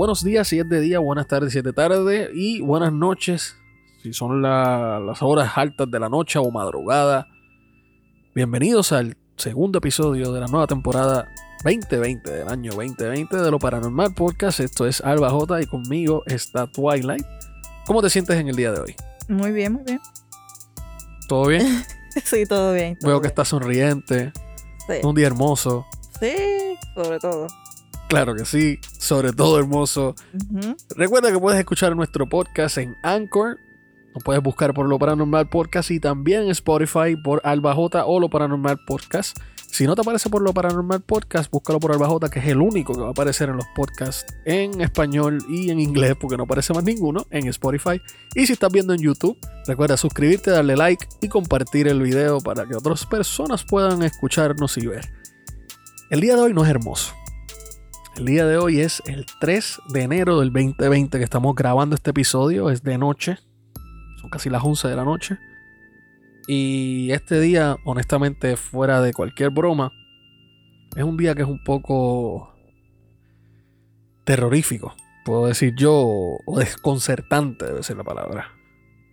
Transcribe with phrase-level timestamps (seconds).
[0.00, 2.90] Bueno, buenos días si es de día, buenas tardes si es de tarde y buenas
[2.90, 3.54] noches
[4.02, 7.26] si son la- las horas altas de la noche o madrugada.
[8.34, 11.28] Bienvenidos al segundo episodio de la nueva temporada
[11.64, 14.60] 2020 del año 2020 de lo Paranormal Podcast.
[14.60, 17.26] Esto es Alba J y conmigo está Twilight.
[17.84, 18.96] ¿Cómo te sientes en el día de hoy?
[19.28, 20.00] Muy bien, muy bien.
[21.28, 21.84] ¿Todo bien?
[22.24, 22.96] Sí, todo bien.
[22.98, 24.32] todo Veo que estás sonriente.
[24.88, 24.94] Sí.
[25.06, 25.84] Un día hermoso.
[26.18, 26.32] Sí,
[26.94, 27.46] sobre todo.
[28.10, 30.16] Claro que sí, sobre todo hermoso.
[30.96, 33.60] Recuerda que puedes escuchar nuestro podcast en Anchor.
[34.12, 38.18] Lo puedes buscar por Lo Paranormal Podcast y también en Spotify por Alba J o
[38.18, 39.38] Lo Paranormal Podcast.
[39.70, 42.60] Si no te aparece por Lo Paranormal Podcast, búscalo por Alba J, que es el
[42.60, 46.42] único que va a aparecer en los podcasts en español y en inglés, porque no
[46.42, 48.02] aparece más ninguno en Spotify.
[48.34, 49.38] Y si estás viendo en YouTube,
[49.68, 54.88] recuerda suscribirte, darle like y compartir el video para que otras personas puedan escucharnos y
[54.88, 55.08] ver.
[56.10, 57.14] El día de hoy no es hermoso.
[58.16, 62.10] El día de hoy es el 3 de enero del 2020 que estamos grabando este
[62.10, 62.68] episodio.
[62.68, 63.38] Es de noche.
[64.20, 65.38] Son casi las 11 de la noche.
[66.46, 69.92] Y este día, honestamente, fuera de cualquier broma,
[70.96, 72.52] es un día que es un poco
[74.24, 74.94] terrorífico.
[75.24, 78.48] Puedo decir yo, o desconcertante debe ser la palabra.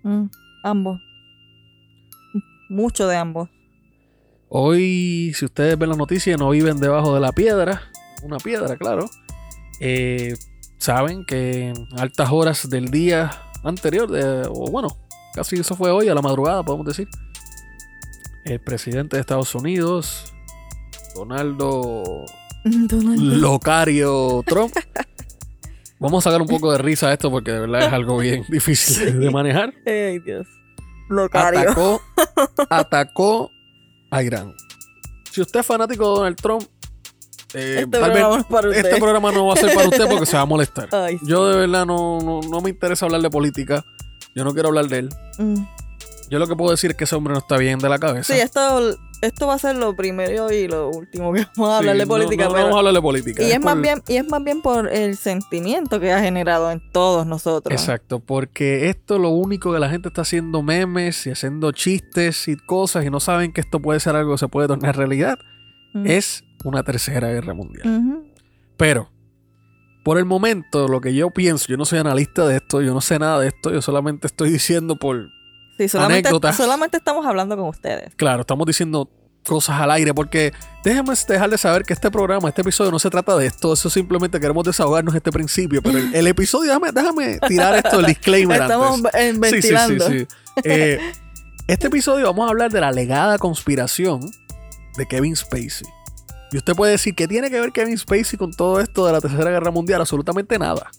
[0.04, 0.26] Mm,
[0.64, 1.00] ambos.
[2.70, 3.50] Mucho de ambos.
[4.50, 7.82] Hoy, si ustedes ven las noticias, no viven debajo de la piedra.
[8.24, 9.10] Una piedra, claro.
[9.80, 10.34] eh,
[10.80, 13.32] saben que en altas horas del día
[13.64, 14.90] anterior, de- o bueno,
[15.34, 17.08] casi eso fue hoy, a la madrugada, podemos decir.
[18.46, 20.34] El presidente de Estados Unidos,
[21.16, 22.26] Donaldo
[22.64, 23.20] Donald.
[23.22, 24.74] Locario Trump.
[26.00, 28.46] Vamos a sacar un poco de risa a esto porque de verdad es algo bien
[28.50, 29.74] difícil de manejar.
[29.86, 30.48] Ay, Dios.
[31.10, 31.62] Locario.
[31.62, 32.02] atacó,
[32.70, 33.52] atacó
[34.12, 34.54] a Irán.
[35.32, 36.64] Si usted es fanático de Donald Trump,
[37.54, 38.86] eh, Este tal vez programa es para usted.
[38.86, 40.90] este programa no va a ser para usted porque se va a molestar.
[40.92, 41.26] Ay, sí.
[41.28, 43.86] Yo de verdad no, no, no me interesa hablar de política.
[44.36, 45.10] Yo no quiero hablar de él.
[45.40, 45.64] Mm.
[46.30, 48.34] Yo lo que puedo decir es que ese hombre no está bien de la cabeza.
[48.34, 51.96] Sí, esto, esto va a ser lo primero y lo último que vamos a hablar
[51.96, 52.44] Sí, de política.
[52.44, 53.44] No, no pero- vamos a hablar de política.
[53.44, 56.70] y, es más por- bien, y es más bien por el sentimiento que ha generado
[56.70, 57.72] en todos nosotros.
[57.72, 62.58] Exacto, porque esto lo único que la gente está haciendo memes y haciendo chistes y
[62.58, 65.40] cosas y no saben que esto puede ser algo que se puede tornar realidad.
[65.94, 66.08] Mm.
[66.08, 68.24] Es una tercera guerra mundial.
[68.78, 69.10] Pero,
[70.04, 73.02] por el momento, lo que yo pienso, yo no soy analista de esto, yo no
[73.02, 75.28] sé nada de esto, yo solamente estoy diciendo por,
[75.78, 76.58] Sí, solamente, Anécdotas.
[76.58, 78.14] solamente estamos hablando con ustedes.
[78.16, 79.10] claro, estamos diciendo
[79.46, 80.52] cosas al aire, porque
[80.84, 83.90] déjenme dejar de saber que este programa, este episodio no se trata de esto, eso
[83.90, 88.62] simplemente queremos desahogarnos este principio, pero el, el episodio, déjame, déjame tirar esto, el disclaimer
[88.62, 89.14] Estamos antes.
[89.14, 90.08] eh, Sí, sí, ventilando.
[90.10, 90.28] sí.
[90.64, 91.00] Eh,
[91.68, 94.22] este episodio vamos a hablar de la alegada conspiración
[94.98, 95.88] de Kevin Spacey.
[96.52, 99.22] Y usted puede decir, ¿qué tiene que ver Kevin Spacey con todo esto de la
[99.22, 100.02] Tercera Guerra Mundial?
[100.02, 100.90] Absolutamente nada.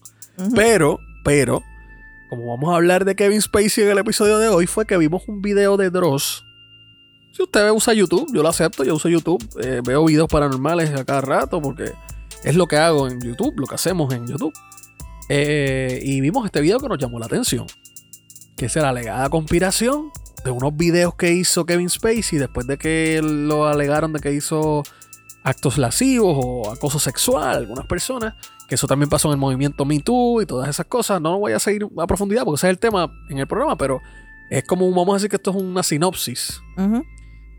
[0.54, 1.62] Pero, pero,
[2.28, 5.22] como vamos a hablar de Kevin Spacey en el episodio de hoy, fue que vimos
[5.26, 6.44] un video de Dross.
[7.32, 11.04] Si usted usa YouTube, yo lo acepto, yo uso YouTube, eh, veo videos paranormales a
[11.04, 11.92] cada rato porque
[12.42, 14.53] es lo que hago en YouTube, lo que hacemos en YouTube.
[15.28, 17.66] Eh, y vimos este video que nos llamó la atención,
[18.56, 20.10] que es la alegada conspiración
[20.44, 24.82] de unos videos que hizo Kevin Spacey después de que lo alegaron de que hizo
[25.48, 28.34] actos lascivos o acoso sexual algunas personas
[28.69, 31.22] que eso también pasó en el movimiento Me Too y todas esas cosas.
[31.22, 34.03] No voy a seguir a profundidad porque ese es el tema en el programa, pero
[34.50, 36.61] es como, vamos a decir que esto es una sinopsis.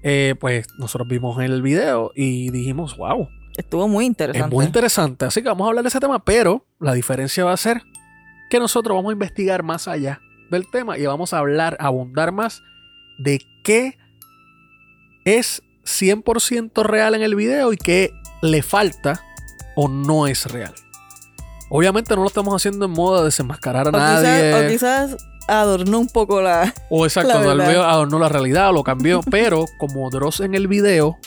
[0.04, 3.28] Eh, pues nosotros vimos el video y dijimos, wow,
[3.58, 4.48] Estuvo muy interesante.
[4.48, 5.26] es muy interesante.
[5.26, 7.82] Así que vamos a hablar de ese tema, pero la diferencia va a ser
[8.50, 12.32] que nosotros vamos a investigar más allá del tema y vamos a hablar, a abundar
[12.32, 12.64] más
[13.18, 13.98] de qué
[15.26, 19.22] es 100% real en el video y qué le falta
[19.76, 20.74] o no es real.
[21.70, 24.54] Obviamente no lo estamos haciendo en modo de desenmascarar a o, quizás, nadie.
[24.54, 26.74] o quizás adornó un poco la.
[26.90, 27.68] O exacto, La tal verdad.
[27.68, 29.22] vez adornó la realidad o lo cambió.
[29.32, 31.18] pero como Dross en el video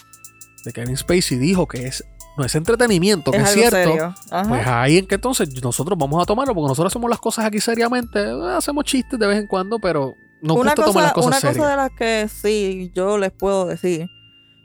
[0.64, 2.04] de Kevin Spacey dijo que es,
[2.36, 4.14] no es entretenimiento, que es cierto.
[4.48, 7.60] Pues ahí en que entonces nosotros vamos a tomarlo, porque nosotros hacemos las cosas aquí
[7.60, 8.20] seriamente,
[8.56, 11.52] hacemos chistes de vez en cuando, pero nos una gusta tomar las cosa, cosas una
[11.52, 11.56] serias.
[11.58, 14.08] cosa de las que sí yo les puedo decir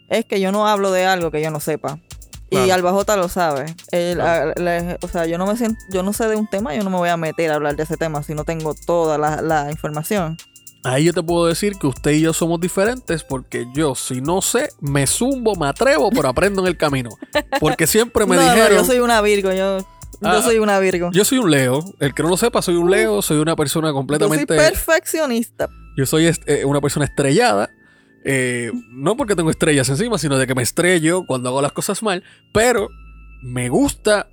[0.09, 1.99] es que yo no hablo de algo que yo no sepa.
[2.49, 2.73] Y Claro.
[2.75, 3.65] Albajota lo sabe.
[3.91, 4.53] Él, Claro.
[4.55, 6.83] a- le- o sea, yo no me siento, yo no sé de un tema, yo
[6.83, 9.41] no me voy a meter a hablar de ese tema si no tengo toda la,
[9.41, 10.37] la información.
[10.85, 14.41] Ahí yo te puedo decir que usted y yo somos diferentes porque yo, si no
[14.41, 17.09] sé, me zumbo, me atrevo, pero aprendo en el camino.
[17.59, 18.77] Porque siempre me no, no, dijeron.
[18.77, 19.79] yo soy una Virgo, yo,
[20.23, 21.09] Ah, yo soy una Virgo.
[21.11, 21.83] Yo soy un Leo.
[21.99, 23.21] El que no lo sepa, soy un Leo.
[23.21, 24.55] Soy una persona Yo soy completamente.
[24.55, 25.67] perfeccionista.
[25.95, 27.69] Yo soy eh, una persona estrellada.
[28.29, 32.03] Eh, no porque tengo estrellas encima, sino de que me estrello cuando hago las cosas
[32.03, 32.23] mal.
[32.53, 32.89] Pero
[33.41, 34.27] me gusta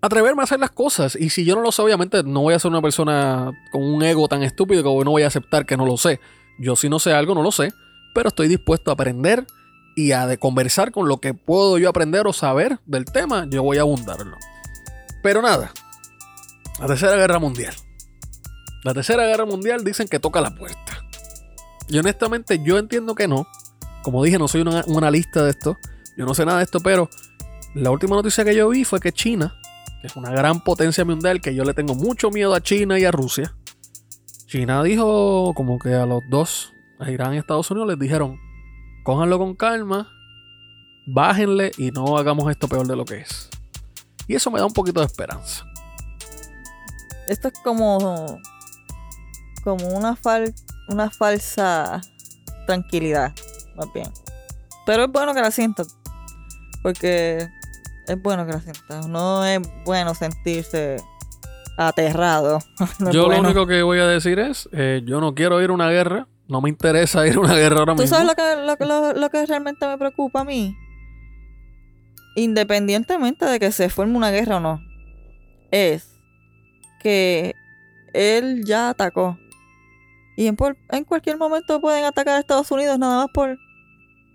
[0.00, 1.16] atreverme a hacer las cosas.
[1.16, 4.00] Y si yo no lo sé, obviamente no voy a ser una persona con un
[4.04, 6.20] ego tan estúpido que no voy a aceptar que no lo sé.
[6.56, 7.72] Yo si no sé algo, no lo sé,
[8.14, 9.44] pero estoy dispuesto a aprender
[9.96, 13.64] y a de conversar con lo que puedo yo aprender o saber del tema, yo
[13.64, 14.36] voy a abundarlo.
[15.20, 15.72] Pero nada,
[16.78, 17.74] la tercera guerra mundial.
[18.84, 21.01] La tercera guerra mundial dicen que toca la puerta.
[21.88, 23.46] Y honestamente yo entiendo que no.
[24.02, 25.78] Como dije, no soy una- un analista de esto.
[26.16, 27.08] Yo no sé nada de esto, pero
[27.74, 29.54] la última noticia que yo vi fue que China,
[30.00, 33.04] que es una gran potencia mundial, que yo le tengo mucho miedo a China y
[33.04, 33.54] a Rusia.
[34.46, 38.38] China dijo como que a los dos, a Irán y Estados Unidos, les dijeron,
[39.04, 40.08] cójanlo con calma,
[41.06, 43.48] bájenle y no hagamos esto peor de lo que es.
[44.28, 45.64] Y eso me da un poquito de esperanza.
[47.28, 48.38] Esto es como.
[49.64, 50.52] como una fal,
[50.88, 52.00] una falsa
[52.66, 53.32] tranquilidad,
[53.76, 54.10] más bien.
[54.86, 55.86] Pero es bueno que la sientan.
[56.82, 57.48] Porque
[58.08, 59.10] es bueno que la sientan.
[59.12, 60.96] No es bueno sentirse
[61.78, 62.58] aterrado.
[62.98, 63.42] No yo bueno.
[63.42, 66.26] lo único que voy a decir es, eh, yo no quiero ir a una guerra,
[66.48, 68.16] no me interesa ir a una guerra ahora ¿Tú mismo.
[68.16, 70.76] sabes lo que, lo, que- lo- lo que realmente me preocupa a mí?
[72.34, 74.80] Independientemente de que se forme una guerra o no,
[75.70, 76.08] es
[77.00, 77.54] que
[78.14, 79.38] él ya atacó.
[80.36, 80.56] Y en,
[81.04, 83.58] cualquier momento pueden atacar a Estados Unidos nada más por,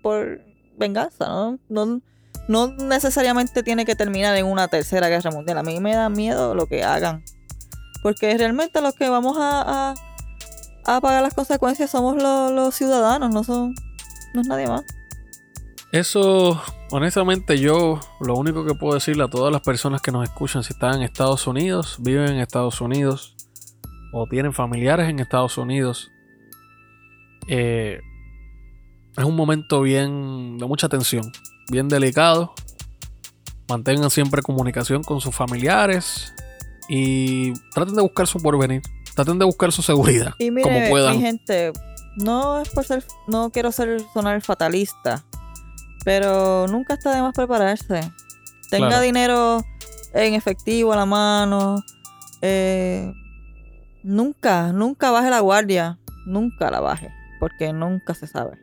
[0.02, 0.40] por
[0.76, 1.58] venganza, ¿no?
[1.68, 2.00] No,
[2.48, 5.58] no necesariamente tiene que terminar en una tercera guerra mundial.
[5.58, 7.24] A mí me da miedo lo que hagan.
[8.02, 9.92] Porque realmente los que vamos a,
[10.86, 13.74] a, a pagar las consecuencias somos los, los ciudadanos, no son
[14.34, 14.84] no es nadie más.
[15.90, 16.60] Eso,
[16.90, 20.74] honestamente, yo lo único que puedo decirle a todas las personas que nos escuchan, si
[20.74, 23.37] están en Estados Unidos, viven en Estados Unidos
[24.12, 26.10] o tienen familiares en Estados Unidos,
[27.48, 28.00] eh,
[29.16, 31.30] es un momento bien de mucha tensión,
[31.70, 32.52] bien delicado.
[33.68, 36.32] Mantengan siempre comunicación con sus familiares
[36.88, 38.80] y traten de buscar su porvenir,
[39.14, 41.16] traten de buscar su seguridad Y como mire, puedan.
[41.16, 41.72] mi gente,
[42.16, 45.22] no es por ser, no quiero ser sonar fatalista,
[46.04, 48.00] pero nunca está de más prepararse.
[48.70, 49.02] Tenga Claro.
[49.02, 49.64] dinero
[50.14, 51.82] en efectivo a la mano.
[52.40, 53.12] eh,
[54.08, 55.98] nunca, nunca baje la guardia.
[56.26, 57.10] Nunca la baje.
[57.40, 58.58] Porque nunca se sabe.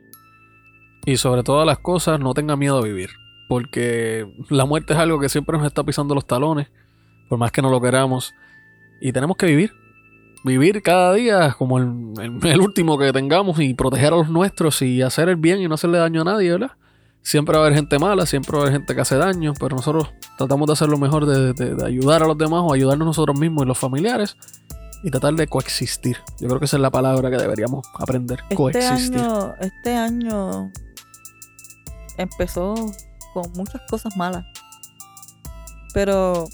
[1.06, 3.10] Y sobre todas las cosas, no tenga miedo a vivir.
[3.48, 6.68] Porque la muerte es algo que siempre nos está pisando los talones.
[7.30, 8.34] Por más que no lo queramos.
[9.02, 9.72] Y tenemos que vivir.
[10.44, 15.28] Vivir cada día como el, último que tengamos y proteger a los nuestros y hacer
[15.30, 16.72] el bien y no hacerle daño a nadie, ¿verdad?
[17.24, 19.76] Siempre va a haber gente mala, siempre va a haber gente que hace daño, pero
[19.76, 23.08] nosotros tratamos de hacer lo mejor de, de- de ayudar a los demás o ayudarnos
[23.08, 24.38] nosotros mismos y los familiares
[25.06, 26.18] y tratar de coexistir.
[26.40, 29.20] Yo creo que esa es la palabra que deberíamos aprender, Este coexistir.
[29.20, 30.72] año, este año
[32.18, 32.74] empezó
[33.34, 34.46] con muchas cosas malas.
[35.94, 36.48] Pero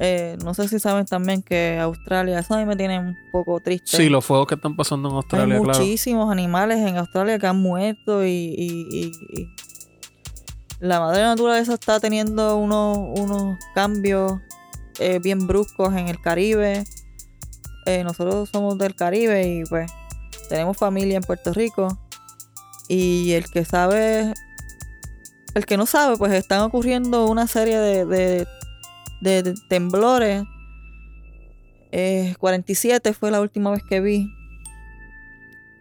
[0.00, 3.60] eh, no sé si saben también que Australia, eso a mí me tiene un poco
[3.60, 3.96] triste.
[3.96, 5.78] Sí, los fuegos que están pasando en Hay Australia, claro.
[5.78, 9.48] muchísimos animales en Australia que han muerto y, y- y- y
[10.80, 14.40] la madre naturaleza está teniendo unos, unos cambios
[14.98, 16.84] eh, bien bruscos en el Caribe.
[17.86, 19.90] Eh, nosotros somos del Caribe y pues
[20.48, 21.98] tenemos familia en Puerto Rico.
[22.88, 24.32] Y el que sabe,
[25.54, 28.46] el que no sabe, pues están ocurriendo una serie de,
[29.20, 30.42] de- temblores.
[31.92, 34.28] Eh, 47 fue la última vez que vi.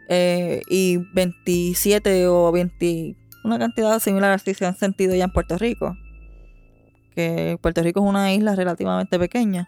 [0.10, 5.58] Eh, y 27 o 20, una cantidad similar así se han sentido ya en Puerto
[5.58, 5.96] Rico.
[7.16, 9.68] Que Puerto Rico es una isla relativamente pequeña.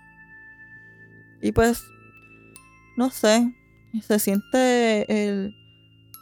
[1.42, 1.84] Y pues,
[2.96, 3.54] no sé,
[4.02, 5.56] se siente el...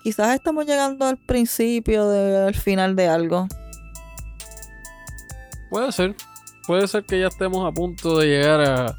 [0.03, 3.47] Quizás estamos llegando al principio del final de algo.
[5.69, 6.15] Puede ser.
[6.67, 8.97] Puede ser que ya estemos a punto de llegar a,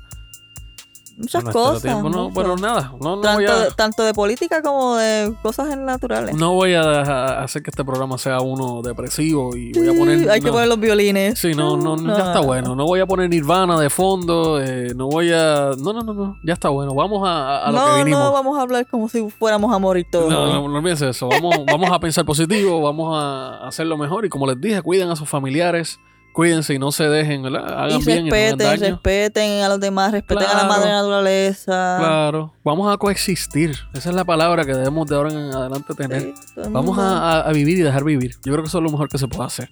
[1.17, 1.83] Muchas nuestro cosas.
[1.83, 2.09] tiempo.
[2.11, 2.93] No, bueno, nada.
[3.01, 6.35] No, no tanto, voy a, de, tanto de política como de cosas naturales.
[6.37, 10.19] no voy a hacer que este programa sea uno depresivo y voy a poner.
[10.21, 11.39] Sí, hay que poner los violines.
[11.39, 12.75] Sí, no, no, no, ya está bueno.
[12.75, 14.61] No voy a poner Nirvana de fondo.
[14.61, 15.71] eh, no voy a.
[15.79, 16.39] No, no, no, no.
[16.43, 16.95] Ya está bueno.
[16.95, 18.21] Vamos a, a lo no, que vinimos.
[18.25, 20.31] no vamos a hablar como si fuéramos a morir todos.
[20.31, 21.29] No, no, de eso.
[21.29, 24.25] Vamos, vamos a pensar positivo, vamos a hacerlo mejor.
[24.25, 25.99] Y como les dije, cuiden a sus familiares,
[26.35, 27.65] cuídense y no se dejen, ¿verdad?
[27.67, 28.95] Hagan y bien y no hagan respeten, daño.
[28.95, 31.97] respeten a los demás, respeten a la madre naturaleza.
[31.99, 33.77] Claro, vamos a coexistir.
[33.95, 36.21] Esa es la palabra que debemos de ahora en adelante tener.
[36.23, 36.35] Sí,
[36.69, 38.33] Vamos a, vivir y dejar vivir.
[38.45, 39.71] Yo creo que eso es lo mejor que se puede hacer.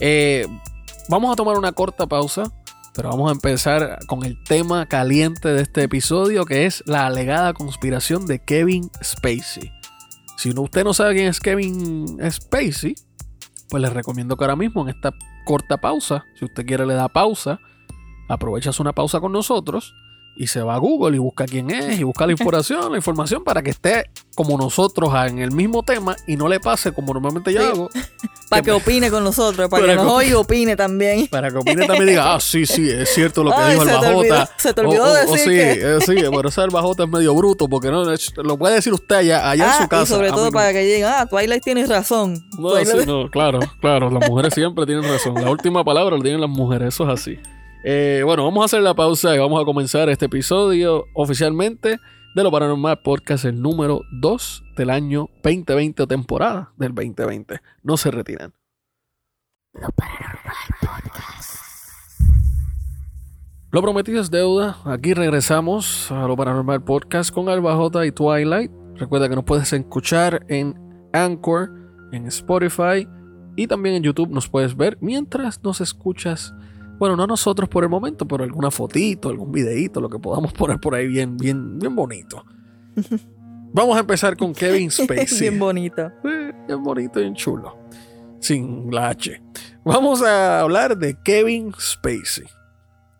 [0.00, 0.46] Eh,
[1.08, 2.50] vamos a tomar una corta pausa,
[2.94, 7.54] pero vamos a empezar con el tema caliente de este episodio, que es la alegada
[7.54, 9.72] conspiración de Kevin Spacey.
[10.36, 12.94] Si usted no sabe quién es Kevin Spacey,
[13.68, 15.12] pues les recomiendo que ahora mismo en esta
[15.50, 17.58] corta pausa, si usted quiere le da pausa
[18.28, 19.96] aprovechas una pausa con nosotros
[20.42, 23.44] y se va a Google y busca quién es y busca la información, la información
[23.44, 27.52] para que esté como nosotros en el mismo tema y no le pase como normalmente
[27.52, 27.66] yo Sí.
[27.66, 27.90] hago.
[28.48, 31.28] Para que opine con nosotros, para, Para que nos que- oiga y opine también.
[31.28, 33.82] Para que opine también y diga, ah, sí, sí, es cierto lo que Ay, dijo
[33.84, 34.50] el olvidó- Bajota.
[34.56, 37.68] se te olvidó decir sí, que- eh, sí, pero ese el Bajota es medio bruto
[37.68, 38.02] porque no
[38.42, 40.02] lo puede decir usted allá, allá en Ah, su casa.
[40.02, 40.50] y sobre todo no.
[40.50, 42.44] para que lleguen, ah, Twilight tienes razón.
[42.58, 44.10] No, Twilight- sí, no, claro, claro.
[44.10, 45.34] Las mujeres siempre tienen razón.
[45.34, 47.38] La última palabra la tienen las mujeres, eso es así.
[47.82, 51.98] Eh, bueno, vamos a hacer la pausa y vamos a comenzar este episodio oficialmente
[52.34, 57.60] de Lo Paranormal Podcast, el número 2 del año 2020 o temporada del 2020.
[57.82, 58.52] No se retiran.
[63.72, 64.76] Lo prometido es deuda.
[64.84, 68.70] Aquí regresamos a Lo Paranormal Podcast con Alba J y Twilight.
[68.96, 70.74] Recuerda que nos puedes escuchar en
[71.14, 71.70] Anchor,
[72.12, 73.08] en Spotify
[73.56, 76.52] y también en YouTube nos puedes ver mientras nos escuchas.
[77.00, 80.78] Bueno, no nosotros por el momento, pero alguna fotito, algún videíto, lo que podamos poner
[80.78, 82.44] por ahí bien, bien, bien bonito.
[83.72, 85.48] Vamos a empezar con Kevin Spacey.
[85.48, 86.12] Bien bonito.
[86.24, 87.74] Eh, bien bonito bien chulo.
[88.38, 89.42] Sin la H.
[89.82, 92.44] Vamos a hablar de Kevin Spacey.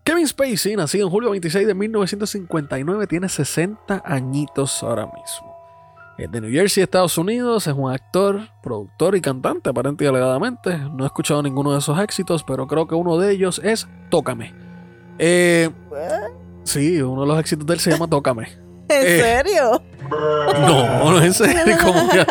[0.04, 5.49] Kevin Spacey, nacido en julio 26 de 1959, tiene 60 añitos ahora mismo.
[6.20, 10.76] Es de New Jersey, Estados Unidos, es un actor, productor y cantante, aparente y alegadamente.
[10.76, 14.52] No he escuchado ninguno de esos éxitos, pero creo que uno de ellos es Tócame.
[15.18, 15.70] Eh,
[16.64, 18.48] sí, uno de los éxitos de él se llama Tócame.
[18.90, 19.20] ¿En Eh.
[19.22, 19.82] serio?
[20.10, 22.26] No, no en serio, como que-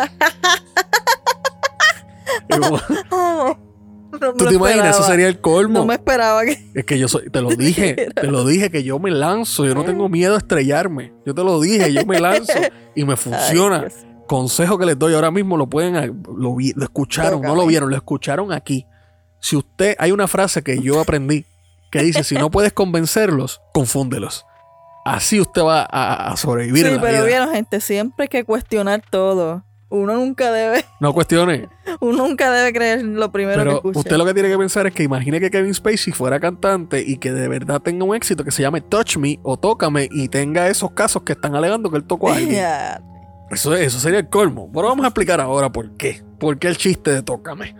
[4.20, 4.96] no ¿Tú te imaginas?
[4.96, 5.80] Eso sería el colmo.
[5.80, 6.70] No me esperaba que.
[6.74, 9.74] Es que yo soy, te lo dije, te lo dije que yo me lanzo, yo
[9.74, 11.12] no tengo miedo a estrellarme.
[11.26, 12.52] Yo te lo dije, yo me lanzo
[12.94, 13.86] y me funciona.
[13.88, 14.06] Ay.
[14.26, 17.90] Consejo que les doy ahora mismo lo pueden lo, vi- lo escucharon, no lo vieron,
[17.90, 18.86] lo escucharon aquí.
[19.40, 21.44] Si usted hay una frase que yo aprendí
[21.90, 24.46] que dice, si no puedes convencerlos, confúndelos.
[25.04, 27.26] Así usted va a, a sobrevivir Sí, en la pero vida.
[27.26, 29.64] vieron, gente, siempre hay que cuestionar todo.
[29.90, 31.68] Uno nunca debe, No cuestione.
[32.00, 33.98] uno nunca debe creer lo primero que Pero escuche.
[33.98, 37.16] usted lo que tiene que pensar es que imagine que Kevin Spacey fuera cantante y
[37.18, 40.68] que de verdad tenga un éxito que se llame Touch Me o Tócame y tenga
[40.68, 42.64] esos casos que están alegando que él tocó a alguien.
[43.50, 44.70] Eso, eso sería el colmo.
[44.72, 46.22] Pero vamos a explicar ahora por qué.
[46.38, 47.74] ¿Por qué el chiste de Tócame?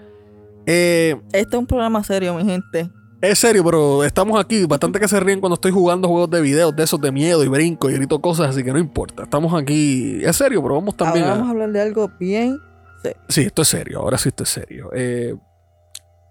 [0.66, 2.90] Eh, Este es un programa serio, mi gente.
[3.20, 4.64] Es serio, pero estamos aquí.
[4.64, 7.48] Bastante que se ríen cuando estoy jugando juegos de videos de esos de miedo y
[7.48, 9.24] brinco y grito cosas, así que no importa.
[9.24, 10.20] Estamos aquí.
[10.22, 12.58] Es serio, pero vamos también Ahora vamos a hablar de algo bien
[13.02, 13.20] serio.
[13.28, 14.90] Sí, esto es serio, ahora sí esto es serio.
[14.94, 15.34] Eh,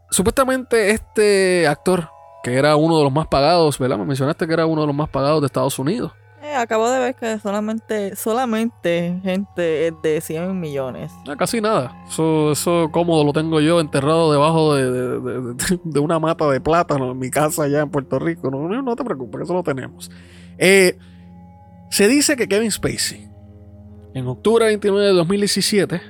[0.10, 2.10] supuestamente este actor,
[2.44, 3.98] que era uno de los más pagados, ¿verdad?
[3.98, 6.12] Me mencionaste que era uno de los más pagados de Estados Unidos.
[6.56, 11.12] Acabo de ver que solamente, solamente gente es de 100 millones.
[11.28, 11.96] Ah, casi nada.
[12.08, 17.30] Eso, eso cómodo lo tengo yo enterrado debajo de, una mata de plátano en mi
[17.30, 18.50] casa allá en Puerto Rico.
[18.50, 20.12] No, no te preocupes, eso lo tenemos.
[20.58, 20.98] Eh,
[21.90, 23.28] se dice que Kevin Spacey,
[24.14, 26.02] en octubre 29 de 2017,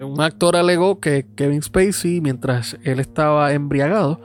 [0.00, 4.20] un actor alegó que Kevin Spacey, mientras él estaba embriagado,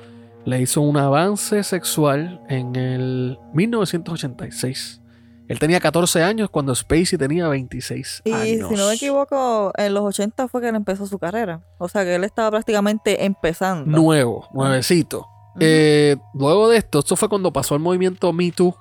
[0.46, 5.02] le hizo un avance sexual en el 1986.
[5.48, 8.70] Él tenía 14 años cuando Spacey tenía 26 Y años.
[8.70, 11.62] si no me equivoco, en los 80 fue que él empezó su carrera.
[11.78, 13.86] O sea que él estaba prácticamente empezando.
[13.96, 15.28] Nuevo, nuevecito.
[15.60, 18.76] Eh, luego de esto, esto fue cuando pasó el movimiento Me Too,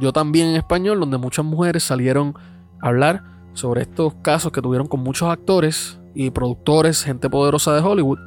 [0.00, 2.34] yo también en español, donde muchas mujeres salieron
[2.82, 7.80] a hablar sobre estos casos que tuvieron con muchos actores y productores, gente poderosa de
[7.80, 8.18] Hollywood,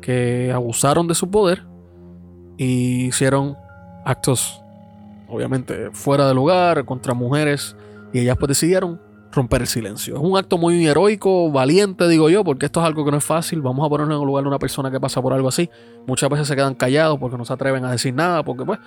[0.00, 1.64] que abusaron de su poder
[2.58, 3.56] y hicieron
[4.04, 4.62] actos,
[5.28, 7.74] obviamente, fuera de lugar, contra mujeres,
[8.12, 9.00] y ellas pues decidieron
[9.30, 10.16] romper el silencio.
[10.16, 13.24] Es un acto muy heroico, valiente, digo yo, porque esto es algo que no es
[13.24, 13.62] fácil.
[13.62, 15.70] Vamos a ponernos en el lugar de una persona que pasa por algo así.
[16.06, 18.78] Muchas veces se quedan callados porque no se atreven a decir nada, porque pues,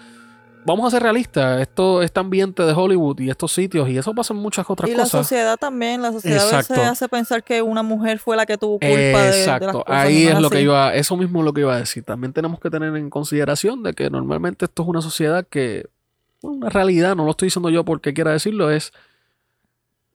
[0.66, 4.34] vamos a ser realistas, esto, este ambiente de Hollywood y estos sitios, y eso pasa
[4.34, 5.28] en muchas otras y la cosas.
[5.28, 6.84] sociedad también, la sociedad a veces Exacto.
[6.92, 9.86] hace pensar que una mujer fue la que tuvo culpa de- de, las Exacto, cosas.
[9.88, 12.04] ahí no es lo que iba, eso mismo es lo que iba a decir.
[12.04, 15.88] También tenemos que tener en consideración de que normalmente esto es una sociedad que,
[16.42, 18.92] una realidad, no lo estoy diciendo yo porque quiera decirlo, es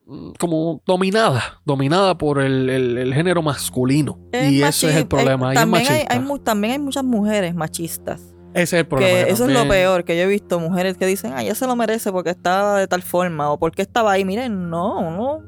[0.05, 4.17] mm, como dominada, dominada por el, el- el género masculino.
[4.31, 5.51] Es y ese es el problema.
[5.53, 6.13] es también, hay, machista.
[6.35, 8.33] hay también hay muchas mujeres machistas.
[8.61, 9.25] Ese es el problema.
[9.25, 11.67] Que eso es lo peor, que yo he visto mujeres que dicen, ah, ella se
[11.67, 14.25] lo merece porque estaba de tal forma o porque estaba ahí.
[14.25, 15.43] Miren, no, no,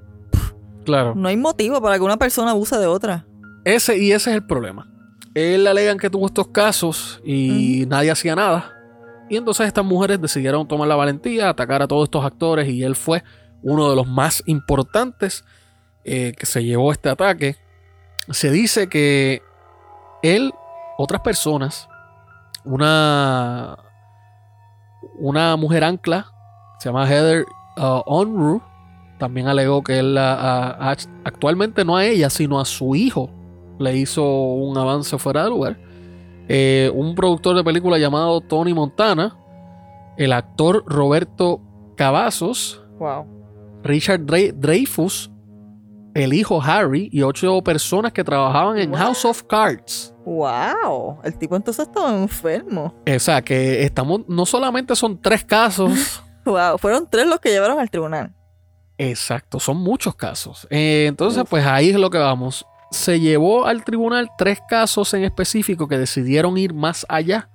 [0.86, 1.14] Claro.
[1.16, 3.26] no hay motivo para que una persona abuse de otra.
[3.66, 4.88] Ese, y ese es el problema.
[5.36, 8.74] Él alegan que tuvo estos casos y nadie hacía nada.
[9.30, 12.96] Y entonces estas mujeres decidieron tomar la valentía, atacar a todos estos actores y él
[12.96, 13.24] fue
[13.62, 15.44] uno de los más importantes
[16.06, 17.56] eh, que se llevó este ataque.
[18.32, 19.42] Se dice que
[20.24, 20.52] él,
[20.98, 21.89] otras personas,
[22.70, 23.78] una,
[25.18, 26.32] una mujer ancla,
[26.80, 27.46] se llama Heather
[27.78, 28.62] uh, Onru,
[29.18, 33.30] también alegó que él actualmente no a ella, sino a su hijo
[33.80, 35.78] le hizo un avance fuera de lugar.
[36.48, 39.36] Eh, un productor de película llamado Tony Montana,
[40.18, 41.62] el actor Roberto
[41.96, 42.82] Cavazos,
[43.84, 45.32] Richard Dreyfus,
[46.14, 50.14] el hijo Harry y ocho personas que trabajaban en House of Cards.
[50.26, 51.20] ¡Wow!
[51.24, 52.94] El tipo entonces estaba enfermo.
[53.08, 56.24] O sea, que estamos, no solamente son tres casos.
[56.46, 56.78] ¡Wow!
[56.78, 58.34] Fueron tres los que llevaron al tribunal.
[58.98, 60.68] Exacto, son muchos casos.
[60.70, 62.66] Eh, entonces, pues ahí es lo que vamos.
[62.92, 67.50] Se llevó al tribunal tres casos en específico que decidieron ir más allá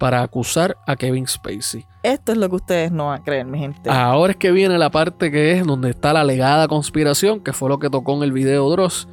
[0.00, 1.84] para acusar a Kevin Spacey.
[2.02, 3.90] Esto es lo que ustedes no van a creer, mi gente.
[3.90, 7.68] Ahora es que viene la parte que es donde está la alegada conspiración, que fue
[7.68, 9.06] lo que tocó en el video Dross,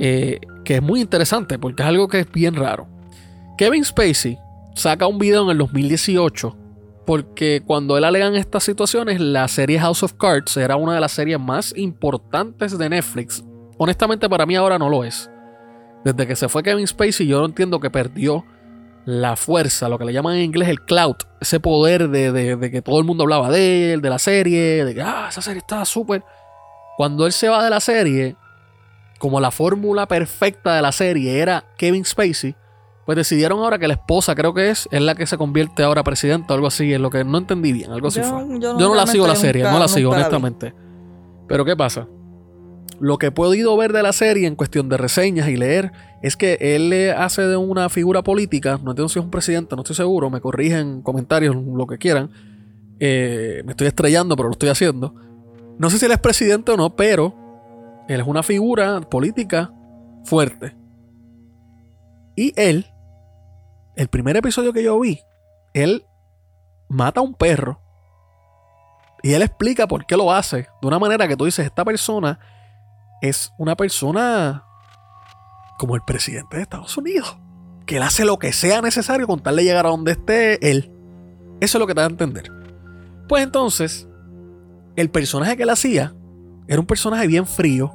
[0.00, 2.88] eh, que es muy interesante porque es algo que es bien raro.
[3.56, 4.36] Kevin Spacey
[4.74, 6.56] saca un video en el 2018
[7.06, 11.00] porque cuando él alega en estas situaciones, la serie House of Cards era una de
[11.00, 13.44] las series más importantes de Netflix.
[13.78, 15.30] Honestamente, para mí ahora no lo es.
[16.04, 18.44] Desde que se fue Kevin Spacey, yo no entiendo que perdió
[19.04, 22.98] la fuerza, lo que le llaman en inglés el clout, ese poder de, que todo
[22.98, 26.24] el mundo hablaba de él, de la serie, de que ah, esa serie estaba súper.
[26.96, 28.36] Cuando él se va de la serie,
[29.18, 32.56] como la fórmula perfecta de la serie era Kevin Spacey,
[33.04, 36.02] pues decidieron ahora que la esposa, creo que es, es la que se convierte ahora
[36.02, 38.58] presidenta o algo así, es lo que no entendí bien, algo así fue.
[38.58, 40.74] Yo, no, la sigo la serie, no la sigo honestamente.
[41.46, 42.06] Pero ¿qué pasa?
[43.00, 46.36] Lo que he podido ver de la serie en cuestión de reseñas y leer es
[46.36, 49.82] que él le hace de una figura política, no entiendo si es un presidente, no
[49.82, 52.30] estoy seguro, me corrigen comentarios, lo que quieran.
[53.00, 55.14] Eh, me estoy estrellando, pero lo estoy haciendo.
[55.78, 57.34] No sé si él es presidente o no, pero
[58.08, 59.72] él es una figura política
[60.24, 60.74] fuerte.
[62.36, 62.86] Y él
[63.96, 65.20] el primer episodio que yo vi,
[65.72, 66.04] él
[66.88, 67.80] mata a un perro.
[69.22, 70.68] Y él explica por qué lo hace.
[70.82, 72.38] De una manera que tú dices, esta persona
[73.28, 74.64] es una persona
[75.78, 77.38] como el presidente de Estados Unidos.
[77.86, 80.90] Que él hace lo que sea necesario con tal de llegar a donde esté él.
[81.60, 82.50] Eso es lo que te da a entender.
[83.28, 84.08] Pues entonces,
[84.96, 86.14] el personaje que él hacía
[86.66, 87.92] era un personaje bien frío,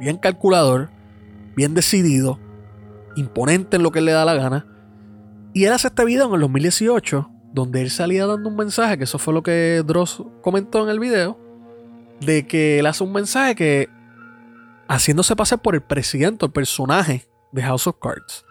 [0.00, 0.90] bien calculador,
[1.54, 2.38] bien decidido,
[3.16, 4.66] imponente en lo que él le da la gana
[5.56, 9.04] y él hace este video en el 2018, donde él salía dando un mensaje, que
[9.04, 11.40] eso fue lo que Dross comentó en el video,
[12.20, 13.88] de que él hace un mensaje que
[14.88, 18.44] haciéndose pasar por el presidente, el personaje de House of Cards.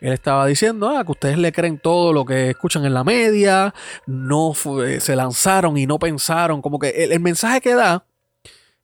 [0.00, 3.74] Él estaba diciendo ah, que ustedes le creen todo lo que escuchan en la media,
[4.06, 8.06] no se lanzaron y no pensaron, como que el, mensaje que da,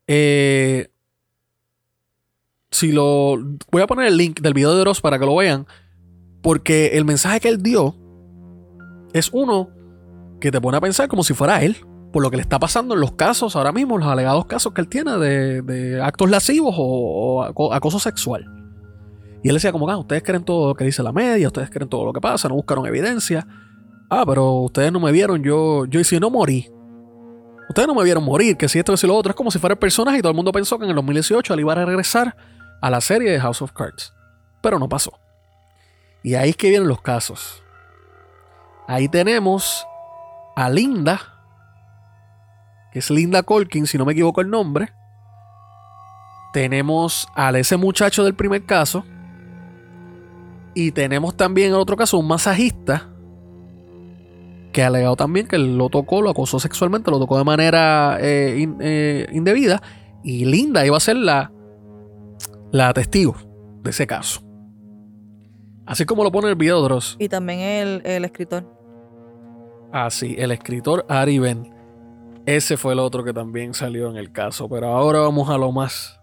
[0.07, 0.89] eh,
[2.71, 3.37] si lo
[3.71, 5.67] voy a poner el link del video de Dross para que lo vean,
[6.43, 7.97] porque el mensaje que él dio
[9.15, 9.71] es uno
[10.39, 11.79] que te pone a pensar como si fuera él,
[12.17, 14.81] por lo que le está pasando en los casos ahora mismo, los alegados casos que
[14.81, 18.51] él tiene de, actos lascivos o, acoso sexual.
[19.43, 21.91] Y él decía como, ah, ustedes creen todo lo que dice la media, ustedes creen
[21.91, 23.47] todo lo que pasa, no buscaron evidencia.
[24.09, 26.71] Ah, pero ustedes no me vieron, yo, yo y si no morí.
[27.69, 29.59] Ustedes no me vieron morir, que si esto, que si lo otro, es como si
[29.59, 31.85] fuera el personaje y todo el mundo pensó que en el 2018 él iba a
[31.85, 32.35] regresar
[32.81, 34.15] a la serie de House of Cards.
[34.63, 35.13] Pero no pasó.
[36.23, 37.63] Y ahí es que vienen los casos.
[38.89, 39.87] Ahí tenemos
[40.57, 41.36] a Linda,
[42.99, 44.93] es Linda Colkin, si no me equivoco el nombre.
[46.53, 49.05] Tenemos a ese muchacho del primer caso.
[50.75, 53.09] Y tenemos también en otro caso un masajista
[54.73, 58.69] que ha alegado también que lo tocó, lo acosó sexualmente, lo tocó de manera eh,
[58.81, 59.83] eh, indebida.
[60.23, 61.51] Y Linda iba a ser la,
[62.73, 63.37] la testigo
[63.83, 64.43] de ese caso.
[65.87, 67.17] Así como lo pone el video Dross.
[67.19, 68.71] Y también el, el escritor.
[69.93, 71.76] Ah, sí, el escritor Ari Ben.
[72.47, 74.69] Ese fue el otro que también salió en el caso.
[74.69, 76.21] Pero ahora vamos a lo más.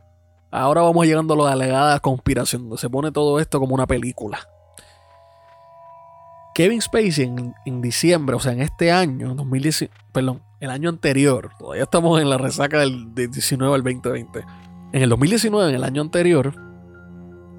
[0.49, 3.87] Ahora vamos llegando a lo de alegada conspiración, donde se pone todo esto como una
[3.87, 4.39] película.
[6.53, 7.33] Kevin Spacey
[7.65, 12.29] en, diciembre, o sea, en este año, 2019, perdón, el año anterior, todavía estamos en
[12.29, 14.45] la resaca del, del 19 al 2020.
[14.91, 16.53] En el 2019, en el año anterior,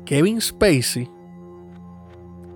[0.05, 1.11] Kevin Spacey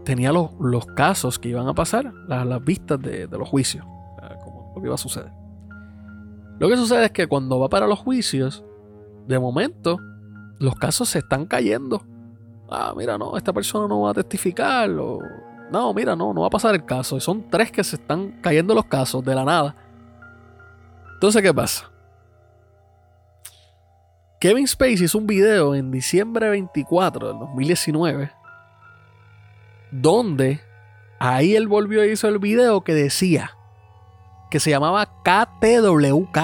[0.04, 3.84] tenía los, casos que iban a pasar, las, vistas de, los juicios,
[4.44, 5.37] como lo que iba a suceder.
[6.58, 8.64] Lo que sucede es que cuando va para los juicios,
[9.26, 9.98] de momento,
[10.58, 12.02] los casos se están cayendo.
[12.68, 14.88] Ah, mira, no, esta persona no va a testificar.
[14.90, 17.16] no, mira, no, no va a pasar el caso.
[17.16, 19.74] Y son tres que se están cayendo los casos de la nada.
[21.14, 21.90] Entonces, ¿qué pasa?
[24.40, 28.30] Kevin Spacey hizo un video en diciembre 24 del 2019
[29.90, 30.60] donde
[31.18, 33.57] ahí él volvió y hizo el video que decía
[34.50, 36.38] que se llamaba KTWK.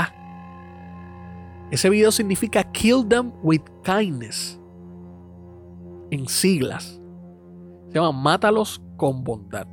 [1.70, 4.60] Ese video significa Kill Them with Kindness.
[6.10, 7.00] En siglas.
[7.88, 9.66] Se llama Mátalos con bondad.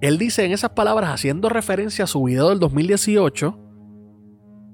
[0.00, 3.58] Él dice en esas palabras, haciendo referencia a su video del 2018,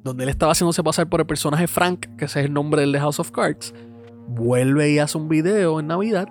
[0.02, 2.92] donde él estaba haciéndose pasar por el personaje Frank, que ese es el nombre del
[2.92, 3.74] de House of Cards,
[4.26, 6.28] vuelve y hace un video en Navidad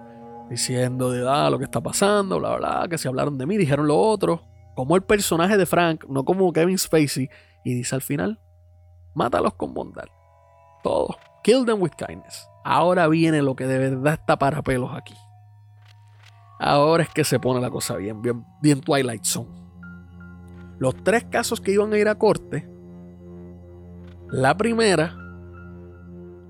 [0.49, 3.87] diciendo de ah, lo que está pasando, bla, bla, que se hablaron de mí, dijeron
[3.87, 4.43] lo otro,
[4.75, 7.29] como el personaje de Frank, no como Kevin Spacey,
[7.63, 8.39] y dice al final,
[9.13, 10.07] mátalos con bondad.
[10.83, 11.17] Todo.
[11.43, 12.47] Kill them with kindness.
[12.63, 15.15] Ahora viene lo que de verdad está para pelos aquí.
[16.59, 19.49] Ahora es que se pone la cosa bien, bien, bien Twilight Zone.
[20.77, 22.69] Los tres casos que iban a ir a corte,
[24.29, 25.15] la primera,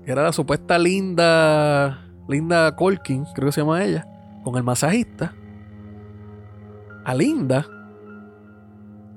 [0.04, 4.06] que era la supuesta linda, Linda Colkin, creo que se llama ella,
[4.44, 5.34] con el masajista.
[7.04, 7.66] A Linda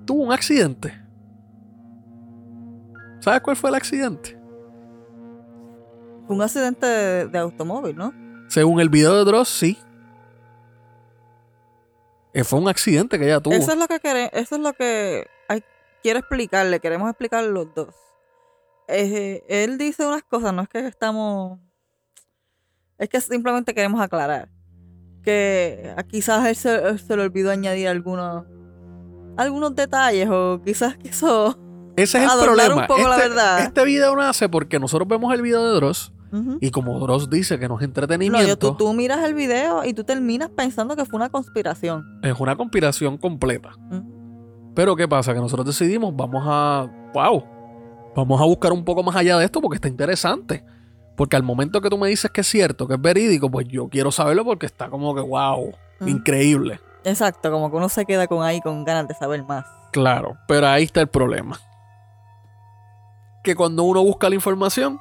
[0.05, 0.93] tuvo un accidente.
[3.19, 4.37] ¿Sabes cuál fue el accidente?
[6.27, 8.13] Un accidente de, de automóvil, ¿no?
[8.49, 9.77] Según el video de Dross, sí.
[12.33, 13.53] Eh, fue un accidente que ella tuvo.
[13.53, 15.63] Eso es lo que quere- eso es lo que hay-
[16.01, 17.93] quiero explicarle, queremos explicar los dos.
[18.87, 21.59] Eh, él dice unas cosas, no es que estamos.
[22.97, 24.49] Es que simplemente queremos aclarar.
[25.23, 28.45] Que quizás él se, se le olvidó añadir algunos.
[29.37, 31.57] Algunos detalles, o quizás quiso.
[31.95, 32.75] Ese es el problema.
[32.81, 33.59] un poco la este, verdad.
[33.61, 36.11] este video nace porque nosotros vemos el video de Dross
[36.61, 39.85] y como Dross dice que no es No, entretenimiento, yo- tú, tú miras el video
[39.85, 42.03] y tú terminas pensando que fue una conspiración.
[42.23, 43.71] es una conspiración completa.
[44.73, 45.33] Pero ¿qué pasa?
[45.35, 46.89] Que nosotros decidimos, vamos a...
[47.13, 47.43] ¡Wow!
[48.15, 50.63] Vamos a buscar un poco más allá de esto porque está interesante.
[51.15, 53.87] Porque al momento que tú me dices que es cierto, que es verídico, pues yo
[53.87, 55.71] quiero saberlo porque está como que, wow,
[56.07, 56.79] increíble.
[57.05, 59.65] Exacto, como que uno se queda con ahí con ganas de saber más.
[59.91, 61.59] Claro, pero ahí está el problema.
[63.43, 64.99] Que cuando uno busca la información,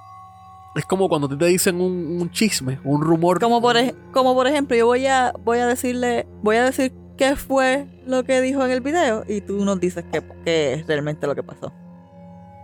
[0.75, 3.38] es como cuando te dicen un, un chisme, un rumor.
[3.41, 6.93] Como por, ej- como por ejemplo, yo voy a, voy a decirle, voy a decir
[7.17, 10.87] qué fue lo que dijo en el video y tú nos dices qué, qué es
[10.87, 11.73] realmente lo que pasó.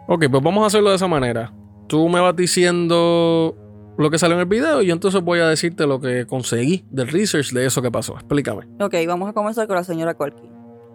[0.08, 1.52] Ok, pues vamos a hacerlo de esa manera.
[1.86, 3.54] Tú me vas diciendo
[3.98, 6.84] lo que salió en el video y yo entonces voy a decirte lo que conseguí
[6.90, 8.14] del research de eso que pasó.
[8.14, 8.66] Explícame.
[8.80, 10.50] Ok, vamos a comenzar con la señora Colkin.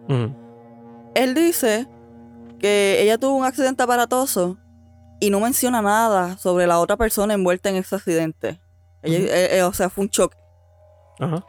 [0.09, 0.33] Ujú.
[1.15, 1.87] Él dice
[2.59, 4.57] que ella tuvo un accidente aparatoso
[5.19, 8.59] y no menciona nada sobre la otra persona envuelta en ese accidente.
[9.01, 10.37] Ella- eh, eh, o sea, fue un choque.
[11.19, 11.45] Ajá.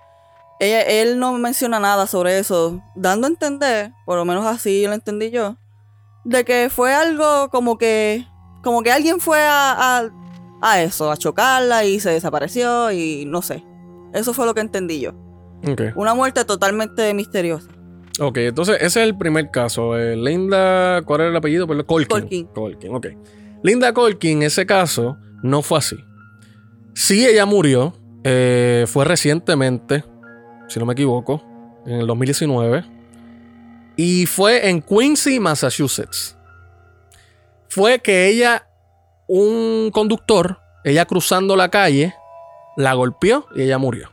[0.60, 4.92] Ella- él no menciona nada sobre eso, dando a entender, por lo menos así lo
[4.92, 5.56] entendí yo,
[6.24, 8.26] de que fue algo como que,
[8.62, 10.10] como que alguien fue a, a,
[10.64, 13.62] a eso, a chocarla y se desapareció y no sé.
[14.12, 15.12] Eso fue lo que entendí yo.
[15.68, 15.82] Ok.
[15.96, 17.68] Una muerte totalmente misteriosa.
[18.20, 19.98] Ok, entonces ese es el primer caso.
[19.98, 21.66] Eh, Linda, ¿cuál era el apellido?
[21.66, 22.08] Perdón, Colkin.
[22.20, 22.46] Colkin.
[22.48, 23.06] Colkin, ok.
[23.62, 25.96] Linda Colkin, ese caso, no fue así.
[26.94, 27.94] Sí, ella murió.
[28.26, 30.02] eh, fue recientemente,
[30.68, 31.42] si no me equivoco,
[31.86, 32.84] en el 2019.
[33.96, 36.36] Y fue en Quincy, Massachusetts.
[37.68, 38.66] Fue que ella,
[39.26, 42.14] un conductor, ella cruzando la calle,
[42.76, 44.10] la golpeó y ella murió.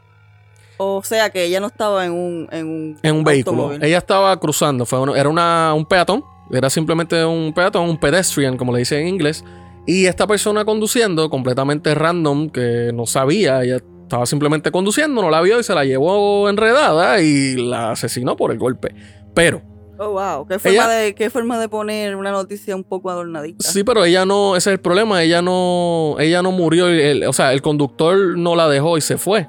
[0.78, 3.74] O sea que ella no estaba en un, en un, En un vehículo.
[3.74, 4.86] Ella estaba cruzando.
[4.86, 6.24] Fue uno- era una, un peatón.
[6.52, 9.44] Era simplemente un peatón, un pedestrian, como le dicen en inglés.
[9.86, 15.42] Y esta persona conduciendo, completamente random, que no sabía, ella estaba simplemente conduciendo, no la
[15.42, 18.94] vio y se la llevó enredada y la asesinó por el golpe.
[19.34, 19.62] Pero,
[20.04, 20.48] Oh, wow.
[20.48, 23.68] ¿Qué forma, Ella- de, qué forma de poner una noticia un poco adornadita.
[23.70, 27.34] sí, pero ella no, ese es el problema, ella no, ella no murió, el- o
[27.34, 29.48] sea, el conductor no la dejó y se fue.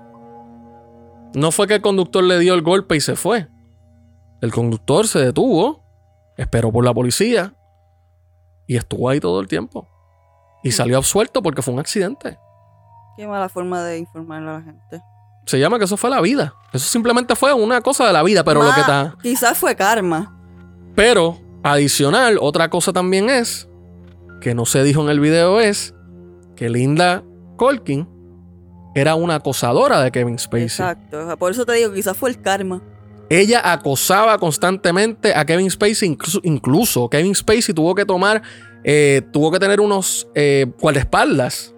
[1.35, 3.49] No fue que el conductor le dio el golpe y se fue.
[4.43, 5.83] El conductor se detuvo,
[6.37, 7.55] esperó por la policía
[8.67, 9.89] y estuvo ahí todo el tiempo.
[10.63, 12.39] Y salió absuelto porque fue un accidente.
[13.17, 15.03] Qué mala forma de informarle a la gente.
[15.47, 16.55] Se llama que eso fue la vida.
[16.73, 19.17] Eso simplemente fue una cosa de la vida, pero lo que está.
[19.23, 20.39] Quizás fue karma.
[20.95, 23.69] Pero, adicional, otra cosa también es,
[24.41, 25.95] que no se dijo en el video, es
[26.57, 27.23] que Linda
[27.57, 28.09] Colkin
[28.95, 30.65] era una acosadora de Kevin Spacey.
[30.65, 31.37] Exacto.
[31.39, 32.83] Por eso te digo, quizás fue el karma.
[33.31, 38.43] Ella acosaba constantemente a Kevin Spacey, incluso, incluso Kevin Spacey tuvo que tomar,
[38.85, 41.75] eh, tuvo que tener unos eh, guardaespaldas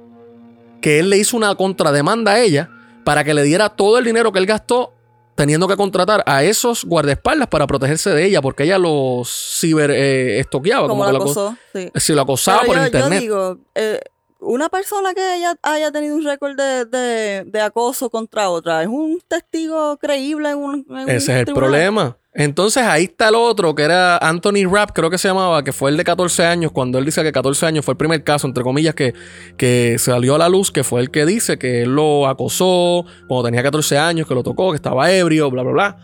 [0.81, 2.70] que él le hizo una contrademanda a ella
[3.05, 4.94] para que le diera todo el dinero que él gastó
[5.35, 9.29] teniendo que contratar a esos guardaespaldas para protegerse de ella, porque ella los
[9.61, 11.57] ciber eh, estoqueaba, Como como la acosó.
[11.75, 11.90] Sí.
[11.97, 13.20] si lo acosaba Pero por yo, yo internet.
[13.20, 14.01] digo, eh,
[14.40, 18.88] una persona que haya, haya tenido un récord de, de- de acoso contra otra es
[18.88, 22.16] un testigo creíble en un, en un Ese es el problema.
[22.37, 25.90] Entonces ahí está el otro, que era Anthony Rapp, creo que se llamaba, que fue
[25.90, 28.64] el de 14 años, cuando él dice que 14 años fue el primer caso, entre
[28.64, 29.14] comillas, que,
[29.57, 33.44] que salió a la luz, que fue el que dice que él lo acosó cuando
[33.44, 35.97] tenía 14 años, que lo tocó, que estaba ebrio, bla, bla, bla.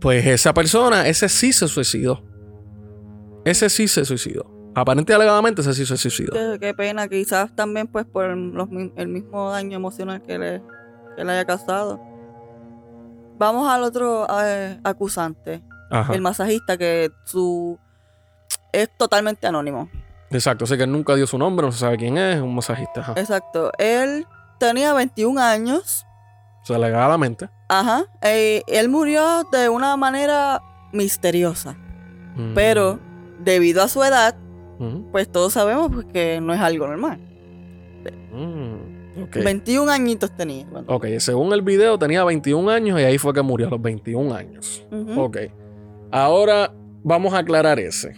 [0.00, 2.24] Pues esa persona, ese sí se suicidó.
[3.44, 4.50] Ese sí se suicidó.
[4.74, 6.32] Aparentemente alegadamente ese sí se suicidó.
[6.32, 10.62] Qué, qué pena, quizás también pues por los el mismo daño emocional que le,
[11.16, 12.00] que le haya causado.
[13.38, 16.14] Vamos al otro eh, acusante, Ajá.
[16.14, 17.78] el masajista, que su
[18.72, 19.88] es totalmente anónimo.
[20.30, 20.64] Exacto.
[20.64, 23.00] Así que él nunca dio su nombre, no se sabe quién es, es un masajista.
[23.00, 23.12] Ajá.
[23.16, 23.70] Exacto.
[23.78, 24.26] Él
[24.58, 26.04] tenía 21 años.
[26.62, 27.48] O sea, alegadamente.
[27.68, 28.04] Ajá.
[28.22, 30.60] eh, él murió de una manera
[30.92, 31.76] misteriosa.
[32.36, 32.54] Mm.
[32.54, 32.98] Pero
[33.40, 34.34] debido a su edad,
[34.78, 35.10] Mm.
[35.12, 37.18] pues todos sabemos pues, que no es algo normal.
[38.32, 39.22] Mm.
[39.22, 39.36] Ok.
[39.44, 40.66] 21 añitos tenía.
[40.66, 43.80] cuando- Ok, según el video tenía 21 años y ahí fue que murió a los
[43.80, 44.84] 21 años.
[44.90, 45.20] Ujú.
[45.22, 45.36] Ok.
[46.10, 48.14] Ahora vamos a aclarar ese.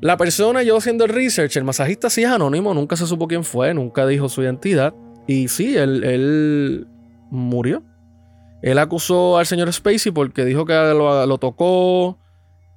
[0.00, 3.44] La persona, yo haciendo el research, el masajista sí es anónimo, nunca se supo quién
[3.44, 4.94] fue, nunca dijo su identidad.
[5.28, 6.88] Y sí, él, él
[7.30, 7.84] murió.
[8.62, 12.18] Él acusó al señor Spacey porque dijo que lo, tocó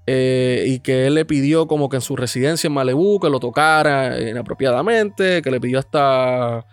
[0.07, 3.39] eh, y que él le pidió como que en su residencia en Malibu que lo
[3.39, 6.65] tocara inapropiadamente, que le pidió hasta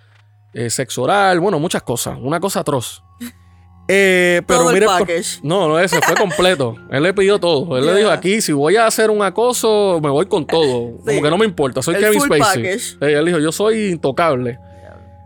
[0.55, 3.03] eh, sexo oral, bueno, muchas cosas, una cosa atroz.
[3.95, 5.41] Eh, pero Todo mire, package.
[5.43, 6.77] no, no, ese fue completo.
[6.91, 7.77] Él le pidió todo.
[7.77, 10.99] Él le dijo aquí, si voy a hacer un acoso, me voy con todo.
[11.05, 11.11] Sí.
[11.11, 12.65] Como que no me importa, soy El Kevin Spacey.
[12.67, 12.79] Eh,
[13.19, 14.59] Él dijo, yo soy intocable.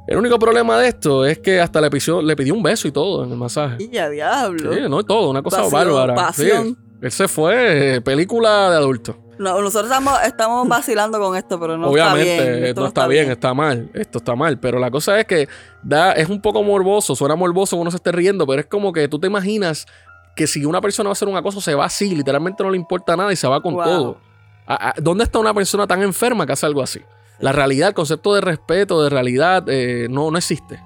[0.09, 2.93] El único problema de esto es que hasta le pidió, le pidió un beso y
[2.93, 3.77] todo en el masaje.
[3.81, 4.73] Y ya diablo.
[4.73, 6.15] Sí, no, todo, una cosa Pasión, bárbara.
[6.15, 6.67] pasión.
[6.69, 6.77] Sí.
[7.03, 9.19] Él se fue, eh, película de adulto.
[9.39, 12.65] No, nosotros estamos, estamos vacilando con esto, pero no Obviamente, está bien.
[12.65, 13.91] Esto no está bien, está mal.
[13.95, 14.59] Esto está mal.
[14.59, 15.49] Pero la cosa es que
[15.83, 18.93] da, es un poco morboso, suena morboso que uno se esté riendo, pero es como
[18.93, 19.87] que tú te imaginas
[20.35, 22.77] que si una persona va a hacer un acoso, se va así, literalmente no le
[22.77, 23.85] importa nada y se va con Wow.
[23.85, 24.19] todo.
[24.67, 27.01] ¿A- a- ¿Dónde está una persona tan enferma que hace algo así?
[27.39, 30.81] La realidad, el concepto de respeto, de realidad, eh, no, no existe.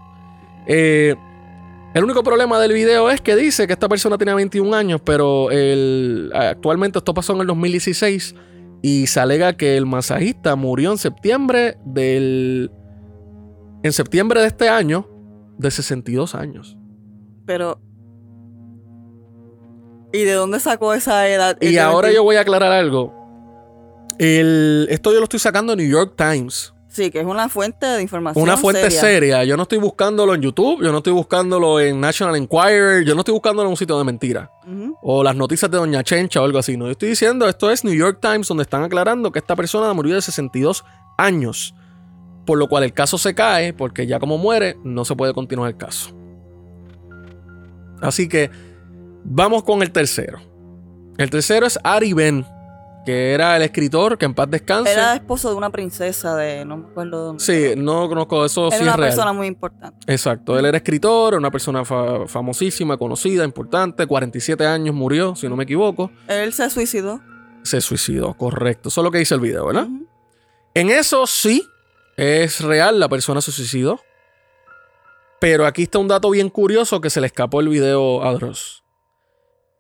[0.67, 1.17] Eh,
[1.95, 5.51] el único problema del video es que dice que esta persona tenía 21 años, pero
[5.51, 8.35] el- actualmente esto pasó en el 2016
[8.83, 12.71] y se alega que el masajista murió en septiembre del.
[13.83, 15.09] En septiembre de este año,
[15.59, 16.77] de 62 años.
[17.47, 17.81] Pero.
[20.13, 21.57] ¿Y de dónde sacó esa edad?
[21.61, 22.17] Y ahora 20?
[22.17, 23.15] yo voy a aclarar algo.
[24.19, 26.75] El- esto yo lo estoy sacando de New York Times.
[26.91, 28.43] Sí, que es una fuente de información.
[28.43, 29.01] Una fuente seria.
[29.01, 29.45] seria.
[29.45, 33.21] Yo no estoy buscándolo en YouTube, yo no estoy buscándolo en National Enquirer, yo no
[33.21, 34.51] estoy buscándolo en un sitio de mentira.
[35.01, 36.77] O las noticias de Doña Chencha o algo así.
[36.77, 39.93] No, yo estoy diciendo, esto es New York Times, donde están aclarando que esta persona
[39.93, 40.85] murió de 62
[41.17, 41.75] años.
[42.45, 45.71] Por lo cual el caso se cae, porque ya como muere, no se puede continuar
[45.71, 46.11] el caso.
[48.01, 48.51] Así que
[49.23, 50.41] vamos con el tercero.
[51.19, 52.45] El tercero es Ari Ben,
[53.05, 54.93] que era el escritor, que en paz descanse.
[54.93, 56.65] Era esposo de una princesa de.
[56.65, 57.43] No me acuerdo dónde.
[57.45, 59.09] Sí, no conozco eso, Era sí una es real.
[59.11, 60.13] persona muy importante.
[60.13, 65.57] Exacto, él era escritor, una persona fa- famosísima, conocida, importante, 47 años murió, si no
[65.57, 66.11] me equivoco.
[66.29, 67.21] Él se suicidó.
[67.63, 68.89] Se suicidó, correcto.
[68.91, 69.89] Eso es lo que dice el video, ¿verdad?
[70.75, 71.67] En eso sí,
[72.17, 74.01] es real, la persona se suicidó.
[75.41, 78.85] Pero aquí está un dato bien curioso que se le escapó el video a Dross.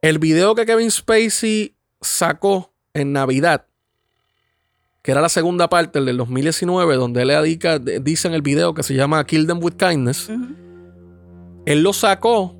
[0.01, 3.67] El video que Kevin Spacey sacó en Navidad,
[5.03, 8.35] que era la segunda parte, el del 2019, donde él le dedica, de- dice en
[8.35, 10.31] el video que se llama Kill Them With Kindness,
[11.67, 12.57] él lo sacó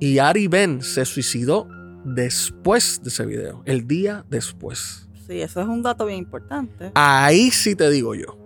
[0.00, 1.66] y Ari Ben se suicidó
[2.04, 5.08] después de ese video, el día después.
[5.26, 6.92] Sí, eso es un dato bien importante.
[6.94, 8.38] Ahí sí te digo yo.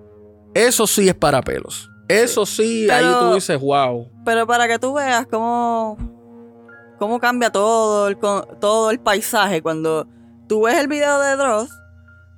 [0.55, 1.91] Eso sí es para pelos.
[2.09, 4.09] Eso sí, ahí tú dices, wow.
[4.25, 5.97] Pero para que tú veas cómo,
[6.99, 9.61] cómo cambia todo el, todo el paisaje.
[9.63, 10.09] Cuando
[10.51, 11.71] tú ves el video de Dross,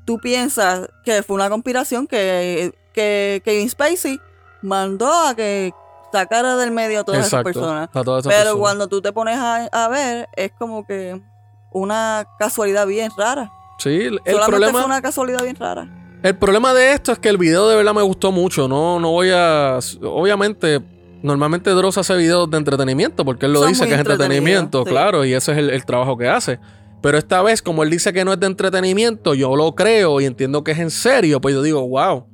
[0.05, 4.21] tú piensas que fue una conspiración que, que Kevin Spacey
[4.61, 5.73] mandó a que
[6.13, 7.89] sacara del medio a todas esas personas.
[7.91, 8.61] a todas esas Pero personas.
[8.61, 11.23] cuando tú te pones a, a ver, es como que
[11.73, 13.51] una casualidad bien rara.
[13.79, 15.89] Sí, el Solamente problema, fue una casualidad bien rara.
[16.23, 18.69] el problema de esto es que el video de verdad me gustó mucho.
[18.69, 19.79] No, no voy a.
[20.03, 20.83] Obviamente,
[21.23, 24.91] normalmente Dross hace videos de entretenimiento porque él lo Son dice que es entretenimiento, sí.
[24.91, 26.61] claro, y ese es el, el trabajo que hace.
[27.03, 30.25] Pero esta vez, como él dice que no es de entretenimiento, yo lo creo y
[30.27, 32.27] entiendo que es en serio, pues yo digo, wow,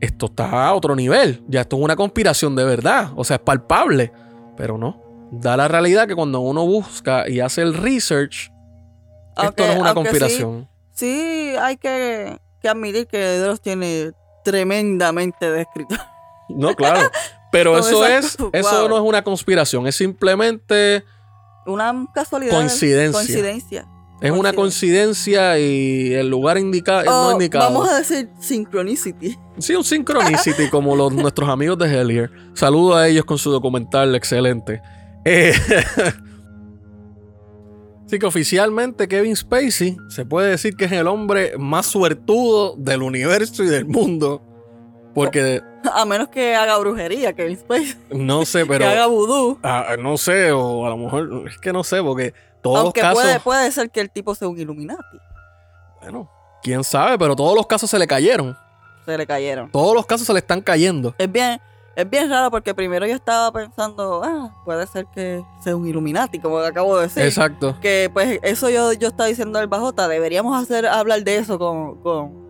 [0.00, 1.42] esto está a otro nivel.
[1.46, 3.10] Ya esto es una conspiración de verdad.
[3.16, 4.10] O sea, es palpable.
[4.56, 5.00] Pero no.
[5.30, 8.50] Da la realidad que cuando uno busca y hace el research,
[9.42, 10.68] esto no es una sí- conspiración.
[10.92, 14.12] Sí, hay que, que admitir que Dross tiene
[14.44, 15.96] tremendamente descrito.
[16.48, 17.10] No, claro.
[17.52, 18.88] Pero eso es, eso wow.
[18.88, 21.04] no es una conspiración, es simplemente
[21.66, 22.54] Una casualidad.
[22.54, 23.12] Coincidencia.
[23.12, 23.88] Coincidencia.
[24.20, 27.64] es una coincidencia y el lugar indica, no O indicado.
[27.72, 29.36] vamos a decir synchronicity.
[29.58, 32.30] Sí, un synchronicity como los, nuestros amigos de Hellier.
[32.54, 34.82] Saludo a ellos con su documental excelente.
[35.24, 35.52] Eh,
[38.06, 43.00] Así que oficialmente Kevin Spacey se puede decir que es el hombre más suertudo del
[43.02, 44.42] universo y del mundo.
[45.14, 47.96] Porque A menos que haga brujería, Kevin Spacey.
[48.10, 49.58] no sé, pero que haga vudú.
[49.62, 53.10] ah, no sé, o a lo mejor es que no sé, porque todos Aunque los
[53.10, 55.18] casos, puede, puede ser que el tipo sea un Illuminati.
[56.00, 56.30] bueno,
[56.62, 58.56] quién sabe, pero todos los casos se le cayeron.
[59.04, 59.70] Se le cayeron.
[59.70, 61.12] Todos los casos se le están cayendo.
[61.18, 61.60] Es bien,
[61.96, 66.38] es bien raro porque primero yo estaba pensando, ah, puede ser que sea un Illuminati,
[66.38, 67.24] como acabo de decir.
[67.24, 67.76] Exacto.
[67.80, 72.00] Que pues eso yo, yo estaba diciendo al Bajota, deberíamos hacer hablar de eso con,
[72.00, 72.41] con,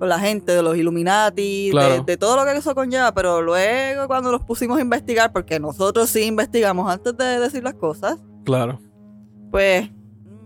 [0.00, 2.02] con la gente, de los Illuminati, de- Claro.
[2.04, 6.08] de, todo lo que eso conlleva, pero luego cuando los pusimos a investigar, porque nosotros
[6.10, 8.80] sí investigamos antes de decir las cosas, Claro.
[9.52, 9.88] pues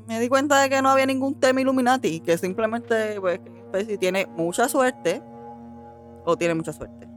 [0.08, 3.40] me di cuenta de que no había ningún tema Illuminati, que simplemente pues
[3.70, 5.22] pues, si tiene mucha suerte
[6.24, 7.08] o tiene mucha suerte.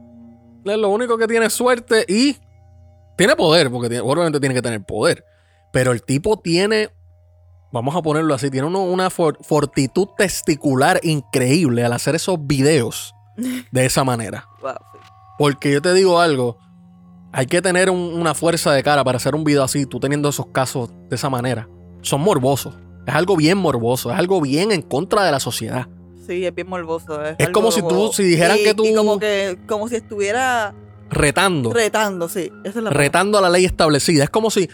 [0.64, 2.36] Es lo único que tiene suerte y
[3.16, 5.24] tiene poder, porque tiene- obviamente tiene que tener poder.
[5.72, 6.88] Pero el tipo tiene,
[7.72, 13.14] vamos a ponerlo así, tiene uno- una for- fortitud testicular increíble al hacer esos videos
[13.70, 14.46] de esa manera.
[14.62, 14.74] Wow.
[15.38, 16.58] Porque yo te digo algo,
[17.32, 20.28] hay que tener un- una fuerza de cara para hacer un video así, tú teniendo
[20.30, 21.68] esos casos de esa manera.
[22.02, 22.74] Son morbosos.
[23.06, 25.86] Es algo bien morboso, es algo bien en contra de la sociedad.
[26.26, 27.22] Sí, es bien morboso.
[27.38, 30.74] Es, como si tú- si dijeran y- que tú- y como que como si estuviera
[31.08, 31.72] Retando.
[31.72, 32.50] retando, sí.
[32.64, 32.98] Esa es la palabra.
[32.98, 34.24] retando a la ley establecida.
[34.24, 34.68] Es como si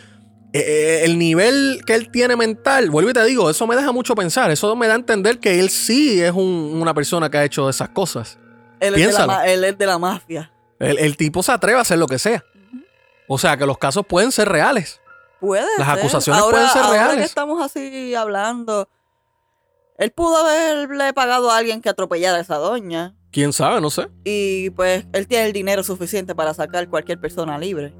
[1.04, 4.50] el nivel que él tiene mental, vuelvo y te digo, eso me deja mucho pensar.
[4.50, 7.68] Eso me da a entender que él sí es un- una persona que ha hecho
[7.68, 8.38] esas cosas.
[8.80, 10.52] Él es, de la, él es de la mafia.
[10.78, 12.44] El, el tipo se atreve a hacer lo que sea.
[13.26, 15.00] O sea, que los casos pueden ser reales.
[15.40, 15.98] Puede Las ser.
[15.98, 17.16] acusaciones Ahora- pueden ser ahora reales.
[17.18, 18.88] que estamos así hablando,
[19.98, 23.14] él pudo haberle pagado a alguien que atropellara a esa doña.
[23.32, 23.80] ¿Quién sabe?
[23.80, 24.08] No sé.
[24.24, 27.92] Y pues él tiene el dinero suficiente para sacar cualquier persona libre.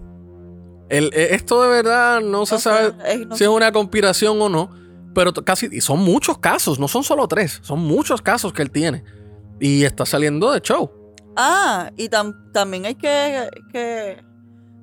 [0.88, 4.48] El- eh, esto de verdad no se sabe es- no si es una conspiración o
[4.48, 4.70] no.
[5.14, 8.70] Pero casi, y son muchos casos, no son solo tres, son muchos casos que él
[8.70, 9.04] tiene.
[9.60, 10.90] Y está saliendo de show.
[11.36, 14.24] Ah, y tam- también hay que, que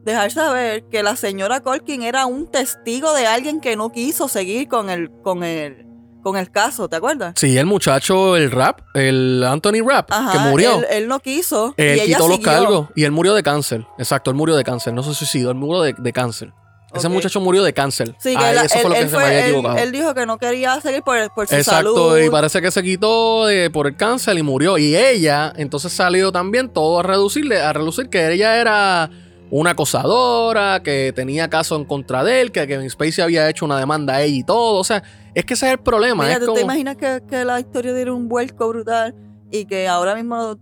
[0.06, 4.68] dejar saber que la señora Colkin era un testigo de alguien que no quiso seguir
[4.70, 5.86] con el, con el,
[6.22, 7.34] con el caso, ¿te acuerdas?
[7.36, 10.80] Sí, el muchacho, el rap, el Anthony Rap, que murió.
[10.80, 11.74] Él, él no quiso.
[11.78, 12.52] Él y ella quitó los siguió.
[12.52, 13.86] cargos y él murió de cáncer.
[13.98, 14.94] Exacto, él murió de cáncer.
[14.94, 16.54] No se suicidó, él murió de, de cáncer.
[16.94, 18.14] Ese muchacho murió de cáncer.
[18.20, 19.78] Sí, que Ay, él, eso él- fue lo que él se me había equivocado.
[19.78, 22.18] él dijo que no quería seguir por, por su Exacto, salud.
[22.26, 24.78] y parece que se quitó de- por el cáncer y murió.
[24.78, 29.10] Y ella, entonces salió también todo a reducirle, a relucir que ella era
[29.52, 33.78] una acosadora, que tenía caso en contra de él, que Kevin Spacey había hecho una
[33.78, 34.80] demanda a ella y todo.
[34.80, 35.04] O sea,
[35.36, 36.24] es que ese es el problema.
[36.24, 39.14] Mira, es ¿tú como- te imaginas que, que la historia diera un vuelco brutal
[39.52, 40.58] y que ahora mismo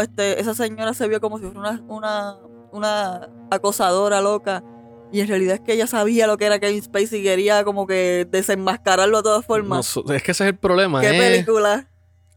[0.00, 2.36] este, esa señora se vio como si fuera una, una,
[2.72, 4.62] una acosadora loca
[5.10, 7.86] y en realidad es que ella sabía lo que era Kevin Spacey y quería como
[7.86, 9.96] que desenmascararlo de todas formas.
[10.10, 11.00] es que ese es el problema.
[11.00, 11.88] ¿Qué es- película?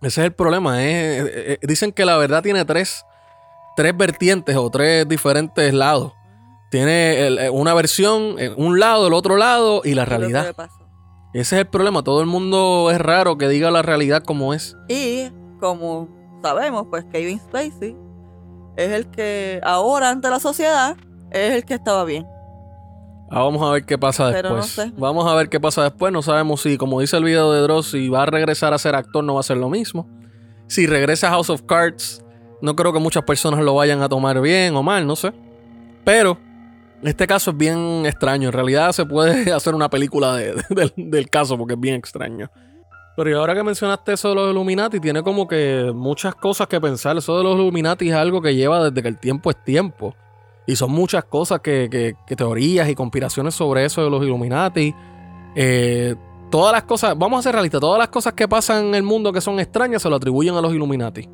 [0.02, 0.82] Ese es el problema.
[0.84, 3.06] eh, eh, eh, dicen que la verdad tiene tres,
[3.76, 6.14] tres vertientes o tres diferentes lados.
[6.70, 10.56] Tiene el- eh, una versión, un lado, el otro lado y la realidad.
[11.34, 12.04] Ese es el problema.
[12.04, 14.76] Todo el mundo es raro que diga la realidad como es.
[14.90, 16.08] Y como
[16.42, 17.96] sabemos, pues Kevin Spacey
[18.78, 20.96] es el que ahora ante la sociedad
[21.32, 22.26] es el que estaba bien.
[23.34, 24.88] Ah, vamos a ver qué pasa Pero no después.
[24.90, 24.94] sé.
[24.98, 26.12] Vamos a ver qué pasa después.
[26.12, 28.94] No sabemos si, como dice el video de Dross, si va a regresar a ser
[28.96, 30.06] actor, no va a ser lo mismo.
[30.68, 32.21] Si regresa a House of Cards,
[32.62, 35.34] no creo que muchas personas lo vayan a tomar bien o mal, no sé.
[36.04, 36.38] Pero
[37.04, 38.50] este caso es bien extraño.
[38.50, 42.50] En realidad se puede hacer una película de- de- del, caso porque es bien extraño.
[43.18, 46.80] Pero y ahora que mencionaste eso de los Illuminati, tiene como que muchas cosas que
[46.80, 47.18] pensar.
[47.18, 50.16] Eso de los Illuminati es algo que lleva desde que el tiempo es tiempo.
[50.66, 54.96] Y son muchas cosas que, que- que teorías y conspiraciones sobre eso de los Illuminati.
[55.56, 56.16] Eh,
[56.50, 59.34] todas las cosas, vamos a ser realistas, todas las cosas que pasan en el mundo
[59.34, 61.28] que son extrañas se lo atribuyen a los Illuminati.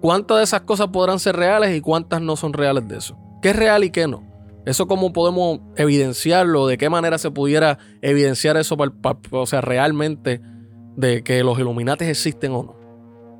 [0.00, 3.16] ¿Cuántas de esas cosas podrán ser reales y cuántas no son reales de eso?
[3.42, 4.24] ¿Qué es real y qué no?
[4.66, 8.76] Eso cómo podemos evidenciarlo, de qué manera se pudiera evidenciar eso,
[9.30, 10.40] o sea, realmente
[10.96, 12.76] de que los Illuminati existen o no.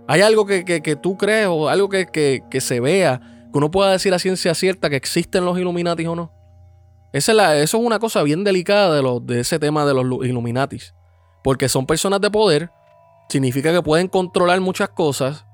[0.09, 3.20] ¿Hay algo que, que- tú crees o algo que, que- se vea,
[3.52, 6.32] que uno pueda decir a ciencia cierta que existen los Illuminati o no?
[7.12, 10.22] Esa es eso es una cosa bien delicada de, de ese tema de los lu-
[10.22, 10.94] Illuminatis.
[11.42, 12.70] Porque son personas de poder,
[13.28, 15.45] significa que pueden controlar muchas cosas,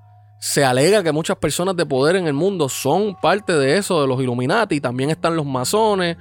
[0.42, 4.08] se alega que muchas personas de poder en el mundo son parte de eso, de
[4.08, 4.80] los Illuminati.
[4.80, 6.16] También están los masones.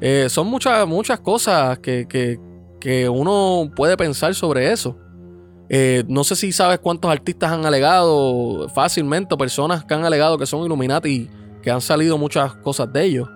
[0.00, 2.38] Eh, son muchas, muchas cosas que, que,
[2.80, 4.96] que uno puede pensar sobre eso.
[5.68, 10.46] Eh, no sé si sabes cuántos artistas han alegado fácilmente, personas que han alegado que
[10.46, 11.28] son Illuminati,
[11.60, 13.28] que han salido muchas cosas de ellos.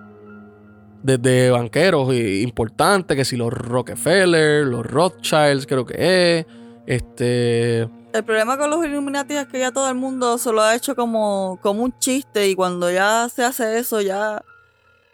[1.03, 6.45] Desde banqueros importantes, que si los Rockefeller, los Rothschilds, creo que es.
[6.87, 7.89] Este.
[8.11, 10.95] El problema con los Illuminati es que ya todo el mundo se lo ha hecho
[10.95, 14.43] como, como un chiste y cuando ya se hace eso ya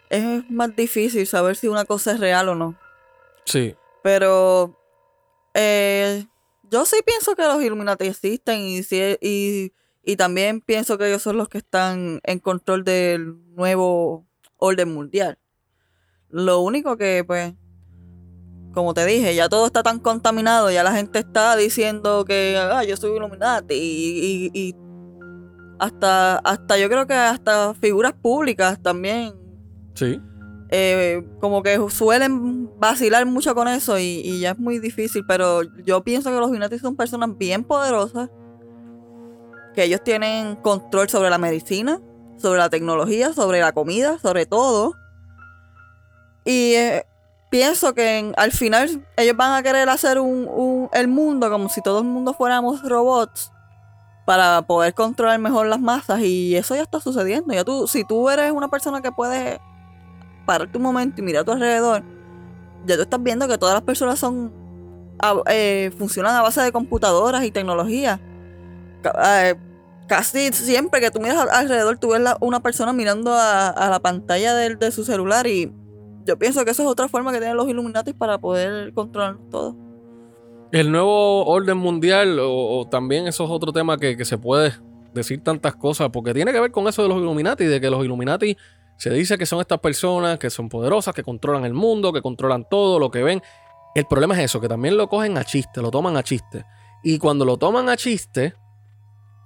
[0.08, 2.74] es más difícil saber si una cosa es real o no.
[3.44, 3.74] Sí.
[4.02, 4.80] Pero
[5.52, 6.26] eh,
[6.70, 8.80] yo sí pienso que los Illuminati existen y,
[9.20, 9.72] y,
[10.02, 14.26] y también pienso que ellos son los que están en control del nuevo
[14.56, 15.38] orden mundial.
[16.30, 17.52] Lo único que, pues,
[18.76, 22.84] como te dije, ya todo está tan contaminado, ya la gente está diciendo que ah,
[22.84, 24.74] yo soy Illuminati y, y,
[25.78, 29.34] hasta, hasta yo creo que hasta figuras públicas también.
[29.94, 30.20] Sí.
[30.68, 36.04] Eh, como que suelen vacilar mucho con eso y, ya es muy difícil, pero yo
[36.04, 38.28] pienso que los Illuminati son personas bien poderosas,
[39.74, 42.02] que ellos tienen control sobre la medicina,
[42.36, 44.92] sobre la tecnología, sobre la comida, sobre todo.
[46.44, 47.06] Y eh,
[47.56, 52.00] pienso que al final ellos van a querer hacer un, el mundo como si todo
[52.00, 53.50] el mundo fuéramos robots
[54.26, 57.54] para poder controlar mejor las masas y eso ya está sucediendo.
[57.54, 59.58] Ya tú, si tú eres una persona que puede
[60.44, 62.04] pararte un momento y mirar a tu alrededor,
[62.84, 64.52] ya tú estás viendo que todas las personas son
[65.46, 68.20] eh, funcionan a base de computadoras y tecnología.
[69.24, 69.54] Eh,
[70.06, 74.76] casi siempre que tú miras alrededor, tú ves una persona mirando a, la pantalla de,
[74.76, 75.72] de su celular y
[76.26, 79.76] yo pienso que eso es otra forma que tienen los Illuminati para poder controlar todo.
[80.72, 84.74] El nuevo orden mundial, o, también eso es otro tema que, se puede
[85.14, 88.04] decir tantas cosas, porque tiene que ver con eso de los Illuminati, de que los
[88.04, 88.56] Illuminati
[88.98, 92.68] se dice que son estas personas que son poderosas, que controlan el mundo, que controlan
[92.68, 93.42] todo, lo que ven.
[93.94, 96.66] El problema es eso, que también lo cogen a chiste, lo toman a chiste.
[97.02, 98.54] Y cuando lo toman a chiste,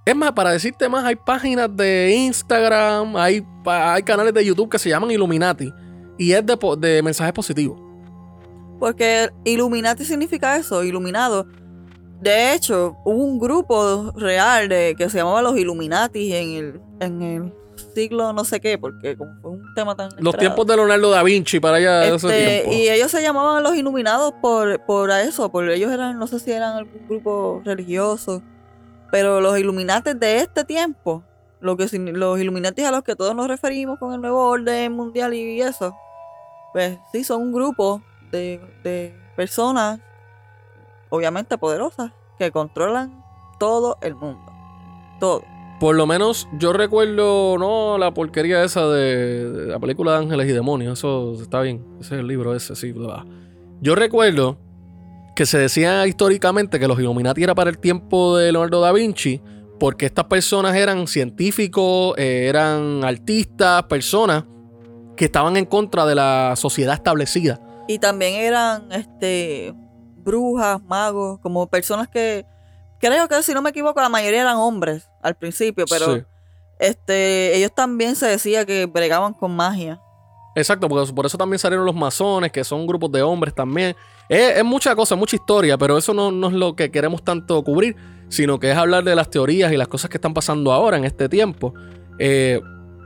[0.06, 4.78] es más, para decirte más, hay páginas de Instagram, hay, hay canales de YouTube que
[4.78, 5.70] se llaman Illuminati
[6.20, 7.80] y es de, de mensajes positivos.
[8.78, 11.46] Porque Illuminati significa eso, iluminado.
[12.20, 17.22] De hecho, hubo un grupo real de que se llamaba los Illuminati en el, en
[17.22, 17.54] el
[17.94, 20.10] siglo no sé qué, porque como fue un tema tan...
[20.18, 23.74] Los tiempos de Leonardo da Vinci para allá de este, Y ellos se llamaban los
[23.74, 28.42] Iluminados por, por eso, porque ellos eran, no sé si eran algún grupo religioso,
[29.10, 31.24] pero los Illuminati de este tiempo,
[31.60, 35.32] lo que, los Illuminati a los que todos nos referimos con el nuevo orden mundial
[35.32, 35.96] y eso,
[36.72, 40.00] pues sí, son un grupo de, personas,
[41.08, 43.24] obviamente poderosas, que controlan
[43.58, 44.52] todo el mundo.
[45.18, 45.42] Todo.
[45.78, 50.52] Por lo menos yo recuerdo, no la porquería esa de, la película de Ángeles y
[50.52, 50.98] Demonios.
[50.98, 51.84] Eso está bien.
[52.00, 52.94] Ese es el libro ese, sí.
[53.80, 54.58] Yo recuerdo
[55.34, 59.40] que se decía históricamente que los Illuminati era para el tiempo de Leonardo da Vinci,
[59.78, 64.44] porque estas personas eran científicos, eh, eran artistas, personas
[65.20, 67.60] que estaban en contra de la sociedad establecida.
[67.86, 69.74] Y también eran este
[70.16, 72.46] brujas, magos, como personas que
[73.00, 76.24] creo que si no me equivoco la mayoría eran hombres al principio, pero
[76.78, 80.00] este ellos también se decía que bregaban con magia.
[80.54, 83.94] Exacto, porque por eso también salieron los masones, que son grupos de hombres también.
[84.26, 87.62] Es, es mucha cosa, mucha historia, pero eso no, no, es lo que queremos tanto
[87.62, 87.94] cubrir,
[88.30, 91.04] sino que es hablar de las teorías y las cosas que están pasando ahora en
[91.04, 91.74] este tiempo.
[92.18, 92.62] Eh,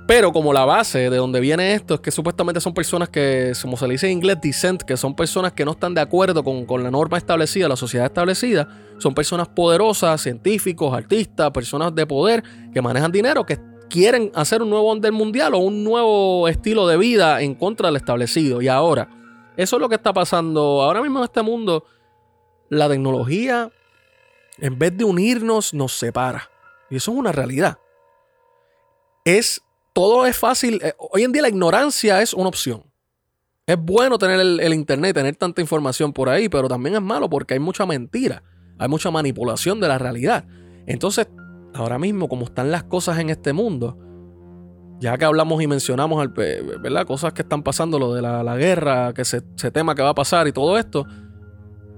[0.07, 3.77] pero como la base de donde viene esto es que supuestamente son personas que, como
[3.79, 6.83] se le dice en inglés, dissent, que son personas que no están de acuerdo con,
[6.83, 8.69] la norma establecida, la sociedad establecida.
[8.99, 12.43] Son personas poderosas, científicos, artistas, personas de poder
[12.73, 16.99] que manejan dinero, que quieren hacer un nuevo orden mundial o un nuevo estilo de
[16.99, 18.61] vida en contra del establecido.
[18.61, 19.09] Y ahora,
[19.57, 21.87] eso es lo que está pasando ahora mismo en este mundo.
[22.69, 23.71] La tecnología,
[24.59, 26.51] en vez de unirnos, nos separa.
[26.91, 27.79] Y eso es una realidad.
[29.25, 29.63] Es
[29.95, 30.81] todo es fácil.
[30.83, 32.83] Eh, hoy en día la ignorancia es una opción.
[33.67, 37.55] Es bueno tener el, internet, tener tanta información por ahí, pero también es malo porque
[37.55, 38.43] hay mucha mentira,
[38.79, 40.45] hay mucha manipulación de la realidad.
[40.87, 41.29] Entonces,
[41.73, 43.97] ahora mismo, como están las cosas en este mundo,
[45.01, 47.07] ya que hablamos y mencionamos ¿verdad?
[47.07, 50.47] cosas que están pasando, lo de la, guerra, que se, tema que va a pasar
[50.47, 51.07] y todo esto,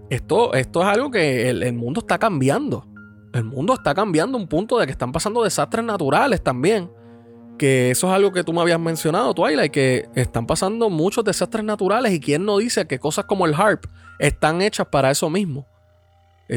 [0.09, 2.86] esto, esto es algo que el, el mundo está cambiando.
[3.32, 6.88] El mundo está cambiando un punto de que están pasando desastres naturales también
[7.57, 11.65] que eso es algo que tú me habías mencionado, Twilight, que están pasando muchos desastres
[11.65, 13.85] naturales y quién no dice que cosas como el HARP
[14.19, 15.67] están hechas para eso mismo.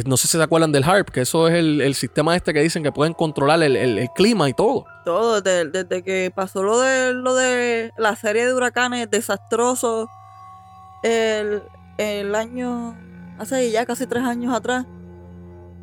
[0.05, 2.61] No sé si se acuerdan del HARP, que eso es el, el sistema este que
[2.61, 4.85] dicen que pueden controlar el, el- clima y todo.
[5.03, 10.07] Todo, desde, que pasó lo de lo de la serie de huracanes desastrosos
[11.01, 12.95] el año,
[13.39, 14.85] hace ya casi tres años atrás,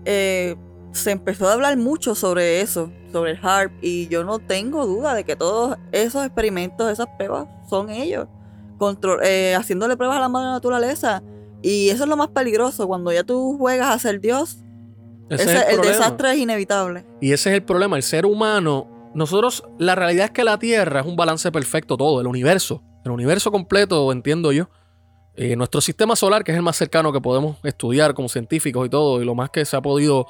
[0.04, 0.54] eh,
[0.96, 5.14] se empezó a hablar mucho sobre eso, sobre el HARP, y yo no tengo duda
[5.14, 8.26] de que todos esos experimentos, esas pruebas, son ellos,
[8.78, 11.22] contro- eh, haciéndole pruebas a la madre naturaleza.
[11.62, 14.58] Y eso es lo más peligroso, cuando ya tú juegas a ser Dios,
[15.30, 17.04] Ese ese- es el, desastre es inevitable.
[17.20, 17.96] Y ese es el problema.
[17.96, 22.20] El ser humano, nosotros, la realidad es que la Tierra es un balance perfecto todo,
[22.20, 22.82] el universo.
[23.04, 24.68] El universo completo, entiendo yo.
[25.38, 28.88] Eh, nuestro sistema solar, que es el más cercano que podemos estudiar como científicos y
[28.90, 30.26] todo, y lo más que se ha podido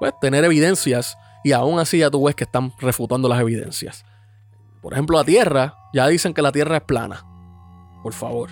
[0.00, 4.04] pues, tener evidencias, y aún así ya tú ves que están refutando las evidencias.
[4.82, 7.24] Por ejemplo, la Tierra, ya dicen que la Tierra es plana.
[8.02, 8.50] Por favor.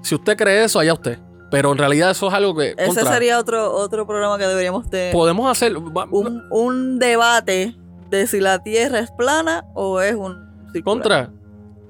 [0.00, 1.18] Si usted cree eso, allá usted.
[1.50, 2.70] Pero en realidad eso es algo que...
[2.76, 5.10] Ese contra, sería otro, otro programa que deberíamos de...
[5.12, 5.76] Podemos hacer...
[5.76, 7.74] un, un debate
[8.10, 10.34] de si la Tierra es plana o es un
[10.72, 10.84] circular.
[10.84, 11.30] Contra,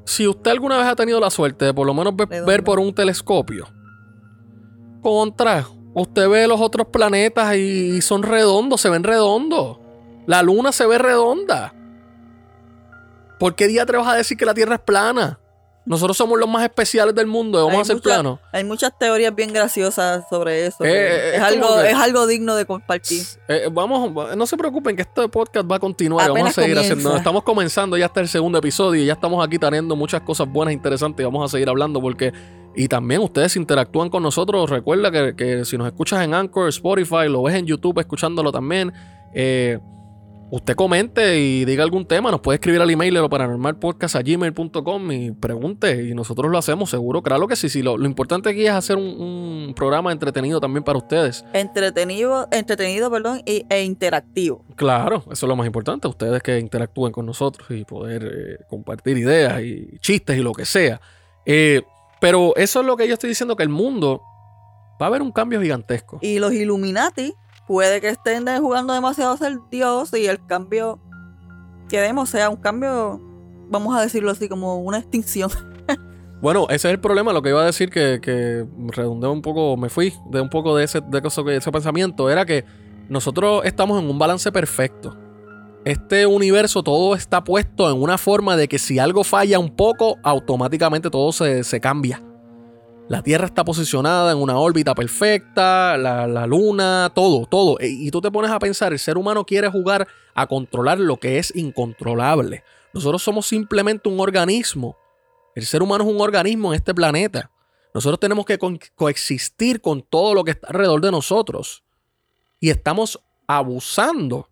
[0.04, 2.50] si usted alguna vez ha tenido la suerte de por lo menos ve- Redonda.
[2.50, 3.66] ver por un telescopio,
[5.02, 5.66] contra,
[6.02, 9.78] usted ve los otros planetas y son redondos, se ven redondos.
[10.26, 11.74] La luna se ve redonda.
[13.38, 15.38] ¿Por qué día te vas a decir que la Tierra es plana?
[15.86, 18.38] Nosotros somos los más especiales del mundo y vamos Hay a ser mucha- planos.
[18.52, 20.84] Hay muchas teorías bien graciosas sobre eso.
[20.84, 23.22] Eh, eh, es, es algo, que- es algo digno de compartir.
[23.46, 26.26] Eh, vamos, no se preocupen que este podcast va a continuar.
[26.26, 26.92] y vamos a Apenas seguir comienza.
[26.94, 27.16] haciendo.
[27.16, 30.72] Estamos comenzando ya hasta el segundo episodio y ya estamos aquí teniendo muchas cosas buenas
[30.72, 32.32] e interesantes y vamos a seguir hablando porque.
[32.76, 34.70] Y también ustedes interactúan con nosotros.
[34.70, 38.92] Recuerda que, que si nos escuchas en Anchor, Spotify, lo ves en YouTube escuchándolo también.
[39.34, 39.78] eh,
[40.50, 42.30] usted comente y diga algún tema.
[42.30, 47.22] Nos puede escribir al email de lo paranormalpodcast.gmail.com y pregunte y nosotros lo hacemos seguro.
[47.22, 47.68] Claro que sí.
[47.68, 51.44] sí lo, lo importante aquí es hacer un, un programa entretenido también para ustedes.
[51.52, 54.64] Entretenido, entretenido perdón, y- e interactivo.
[54.76, 56.08] Claro, eso es lo más importante.
[56.08, 60.64] Ustedes que interactúen con nosotros y poder eh, compartir ideas y chistes y lo que
[60.64, 61.00] sea.
[61.44, 61.82] Eh,
[62.20, 64.22] pero eso es lo que yo estoy diciendo, que el mundo
[65.00, 66.18] va a haber un cambio gigantesco.
[66.20, 67.34] Y los Illuminati
[67.66, 71.00] puede que estén jugando demasiado a ser Dios y el cambio
[71.88, 73.20] que demos sea un cambio,
[73.68, 75.50] vamos a decirlo así, como una extinción.
[76.40, 77.32] Bueno, ese es el problema.
[77.32, 80.76] Lo que iba a decir que, que redondeé un poco, me fui de un poco
[80.76, 81.20] de ese, de
[81.56, 82.64] ese pensamiento, era que
[83.08, 85.18] nosotros estamos en un balance perfecto.
[85.88, 90.18] Este universo todo está puesto en una forma de que si algo falla un poco,
[90.22, 92.22] automáticamente todo se, se cambia.
[93.08, 97.80] La Tierra está posicionada en una órbita perfecta, la, la Luna, todo, todo.
[97.80, 101.16] E- Y tú te pones a pensar, el ser humano quiere jugar a controlar lo
[101.16, 102.64] que es incontrolable.
[102.92, 104.94] Nosotros somos simplemente un organismo.
[105.54, 107.50] El ser humano es un organismo en este planeta.
[107.94, 111.82] Nosotros tenemos que co- coexistir con todo lo que está alrededor de nosotros.
[112.60, 114.50] Y estamos abusando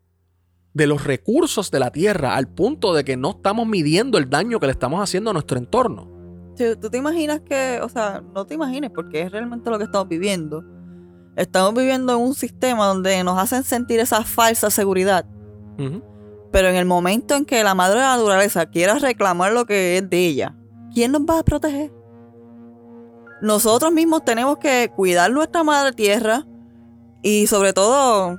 [0.76, 4.60] de los recursos de la Tierra al punto de que no estamos midiendo el daño
[4.60, 6.12] que le estamos haciendo a nuestro entorno.
[6.54, 10.06] ¿Tú te imaginas que, o sea, no te imagines porque es realmente lo que estamos
[10.06, 10.62] viviendo?
[11.34, 15.24] Estamos viviendo en un sistema donde nos hacen sentir esa falsa seguridad.
[16.52, 19.96] Pero en el momento en que la madre de la naturaleza quiera reclamar lo que
[19.96, 20.54] es de ella,
[20.92, 21.90] ¿quién nos va a proteger?
[23.40, 26.46] Nosotros mismos tenemos que cuidar nuestra madre tierra
[27.22, 28.38] y sobre todo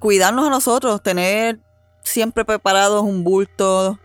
[0.00, 1.60] cuidarnos a nosotros, tener
[2.08, 3.98] siempre preparados un bulto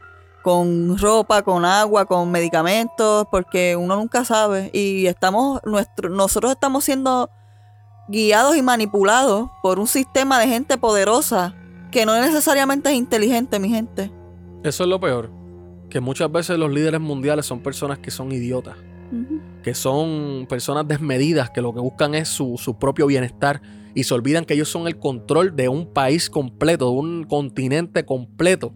[0.44, 6.84] con ropa, con agua, con medicamentos, porque uno nunca sabe y estamos nuestro, nosotros estamos
[6.84, 7.30] siendo
[8.10, 11.56] guiados y manipulados por un sistema de gente poderosa
[11.92, 14.12] que no necesariamente es inteligente, mi gente.
[14.64, 15.32] Eso es lo peor.
[15.90, 18.76] Que muchas veces los líderes mundiales son personas que son idiotas.
[19.62, 23.62] que son personas desmedidas que lo que buscan es su, su propio bienestar
[23.96, 28.06] y se olvidan que ellos son el control de un país completo, de un continente
[28.06, 28.74] completo.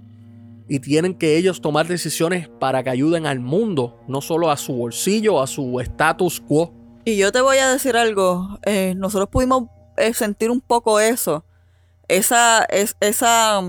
[0.69, 4.73] Y tienen que ellos tomar decisiones para que ayuden al mundo, no solo a su
[4.73, 6.73] bolsillo, a su status quo.
[7.05, 9.63] Y yo te voy a decir algo, eh, nosotros pudimos
[9.95, 11.45] eh, sentir un poco eso,
[12.09, 13.61] esa, es, esa,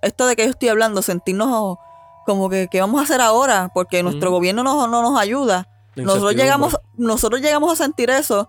[0.00, 1.76] esto de que yo estoy hablando, sentirnos
[2.24, 3.70] como que, ¿qué vamos a hacer ahora?
[3.72, 5.68] Porque nuestro gobierno no, no nos ayuda.
[5.94, 8.48] Nosotros llegamos, nosotros llegamos a sentir eso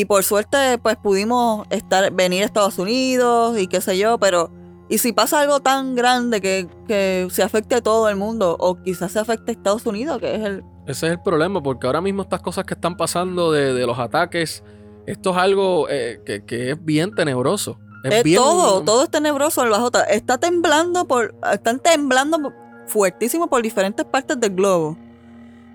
[0.00, 4.50] y por suerte pues pudimos estar, venir a Estados Unidos y qué sé yo, pero
[4.88, 8.82] y si pasa algo tan grande que, que se afecte a todo el mundo o
[8.82, 10.62] quizás se afecte a Estados Unidos, que es el...
[10.86, 13.98] Ese es el problema, porque ahora mismo estas cosas que están pasando de, de los
[13.98, 14.62] ataques,
[15.06, 17.78] esto es algo eh, que, que es bien tenebroso.
[18.04, 20.02] Es bien- todo, todo es tenebroso en la Jota.
[20.04, 22.52] Está temblando por, están temblando
[22.86, 24.98] fuertísimo por diferentes partes del globo.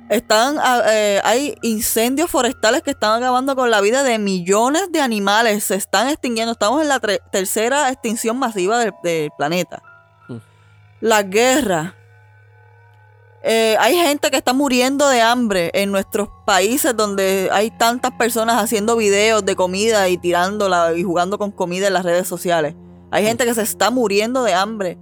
[0.09, 5.01] Están, ah, eh, hay incendios forestales que están acabando con la vida de millones de
[5.01, 5.65] animales.
[5.65, 6.53] Se están extinguiendo.
[6.53, 9.83] Estamos en la tercera extinción masiva del, del planeta.
[10.27, 10.37] Mm.
[11.01, 11.95] La guerra.
[13.43, 18.61] Eh, hay gente que está muriendo de hambre en nuestros países donde hay tantas personas
[18.61, 22.75] haciendo videos de comida y tirándola y jugando con comida en las redes sociales.
[23.11, 24.97] Hay gente que se está muriendo de hambre.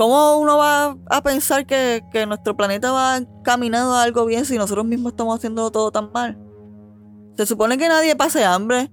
[0.00, 4.86] ¿Cómo uno va a pensar que, nuestro planeta va caminando a algo bien si nosotros
[4.86, 6.38] mismos estamos haciendo todo tan mal?
[7.36, 8.90] Se supone que nadie pase hambre.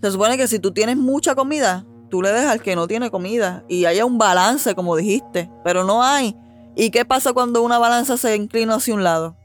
[0.00, 3.10] Se supone que si tú tienes mucha comida, tú le des al que no tiene
[3.10, 6.34] comida y haya un balance, como dijiste, pero no hay.
[6.74, 9.36] ¿Y qué pasa cuando una balanza se inclina hacia un lado?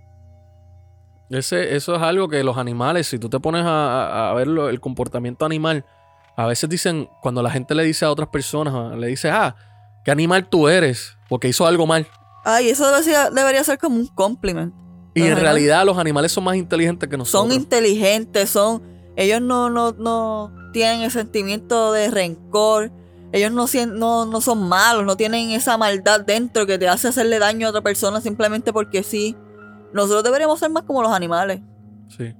[1.30, 5.45] Ese, eso es algo que los animales, si tú te pones a, ver el comportamiento
[5.45, 5.84] animal,
[6.38, 9.57] a veces dicen, cuando la gente le dice a otras personas, le dice, ah,
[10.04, 11.18] ¿qué animal tú eres?
[11.30, 12.08] Porque hizo algo mal.
[12.43, 14.74] Ay, eso debería, debería ser como un compliment.
[15.14, 17.52] Y en realidad los animales son más inteligentes que nosotros.
[17.52, 18.82] Son inteligentes, son.
[19.16, 22.91] Ellos no, no, no tienen el sentimiento de rencor.
[23.34, 27.39] Ellos no, no, no son malos, no tienen esa maldad dentro que te hace hacerle
[27.39, 29.36] daño a otra persona simplemente porque sí.
[29.93, 31.62] Nosotros deberíamos ser más como los animales.
[32.08, 32.34] Sí.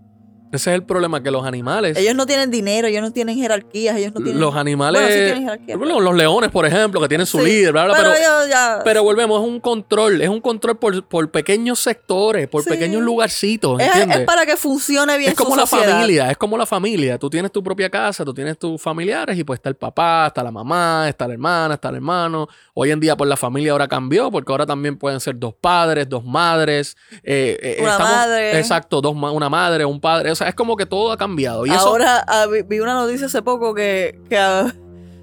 [0.52, 1.98] Ese es el problema, que los animales...
[1.98, 4.40] Ellos no tienen dinero, ellos no tienen jerarquías, ellos no tienen.
[4.42, 5.02] los animales...
[5.02, 5.78] Bueno, sí tienen jerarquía.
[5.78, 8.82] Bueno, los leones, por ejemplo, que tienen su Sí, líder, bla, bla, pero, pero, ya.
[8.84, 12.70] pero volvemos, es un control, es un control por, por pequeños sectores, por Sí.
[12.70, 14.20] pequeños lugarcitos, es, ¿entiendes?
[14.20, 15.94] es para que funcione bien Es como su la sociedad.
[15.94, 17.18] familia, es como la familia.
[17.18, 20.44] Tú tienes tu propia casa, tú tienes tus familiares y pues está el papá, está
[20.44, 22.48] la mamá, está la hermana, está el hermano.
[22.74, 26.10] Hoy en día pues la familia ahora cambió porque ahora también pueden ser dos padres,
[26.10, 26.98] dos madres.
[27.24, 28.58] eh, eh, Una madre.
[28.58, 30.32] Exacto, dos una madre, un padre.
[30.32, 31.66] O sea, es como que todo ha cambiado.
[31.66, 34.74] Y Ahora ah, vi, una noticia hace poco que, que ah,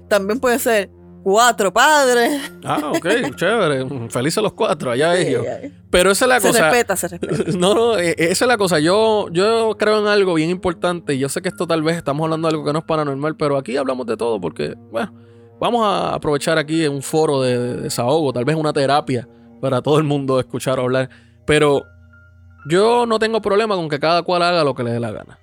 [0.07, 0.89] también puede ser
[1.23, 2.51] cuatro padres.
[2.63, 4.09] Ah, ok, chévere.
[4.09, 5.45] Felices los cuatro, allá ellos.
[5.47, 5.73] Ay, ay.
[5.89, 6.69] Pero esa es la Se cosa.
[6.69, 7.51] respeta, se respeta.
[7.57, 8.79] No, no, eh, esa es la cosa.
[8.79, 11.15] Yo, yo creo en algo bien importante.
[11.15, 13.35] Y yo sé que esto tal vez estamos hablando de algo que no es paranormal,
[13.35, 15.13] pero aquí hablamos de todo porque, bueno,
[15.59, 19.27] vamos a aprovechar aquí un foro de, de desahogo, tal vez una terapia
[19.61, 21.09] para todo el mundo escuchar o hablar.
[21.45, 21.83] Pero
[22.65, 25.39] yo no tengo problema con que cada cual haga lo que le dé la gana.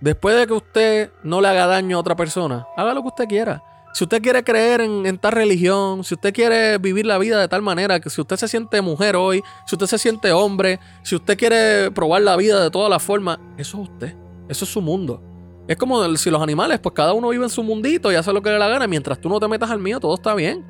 [0.00, 3.24] Después de que usted no le haga daño a otra persona, haga lo que usted
[3.26, 3.62] quiera.
[3.92, 7.62] Si usted quiere creer en, tal religión, si usted quiere vivir la vida de tal
[7.62, 11.36] manera, que si usted se siente mujer hoy, si usted se siente hombre, si usted
[11.36, 14.14] quiere probar la vida de todas las formas, eso es usted.
[14.48, 15.22] Eso es su mundo.
[15.66, 18.40] Es como si los animales, pues cada uno vive en su mundito y hace lo
[18.40, 18.86] que le dé la gana.
[18.86, 20.64] Mientras tú no te metas al mío, todo está bien.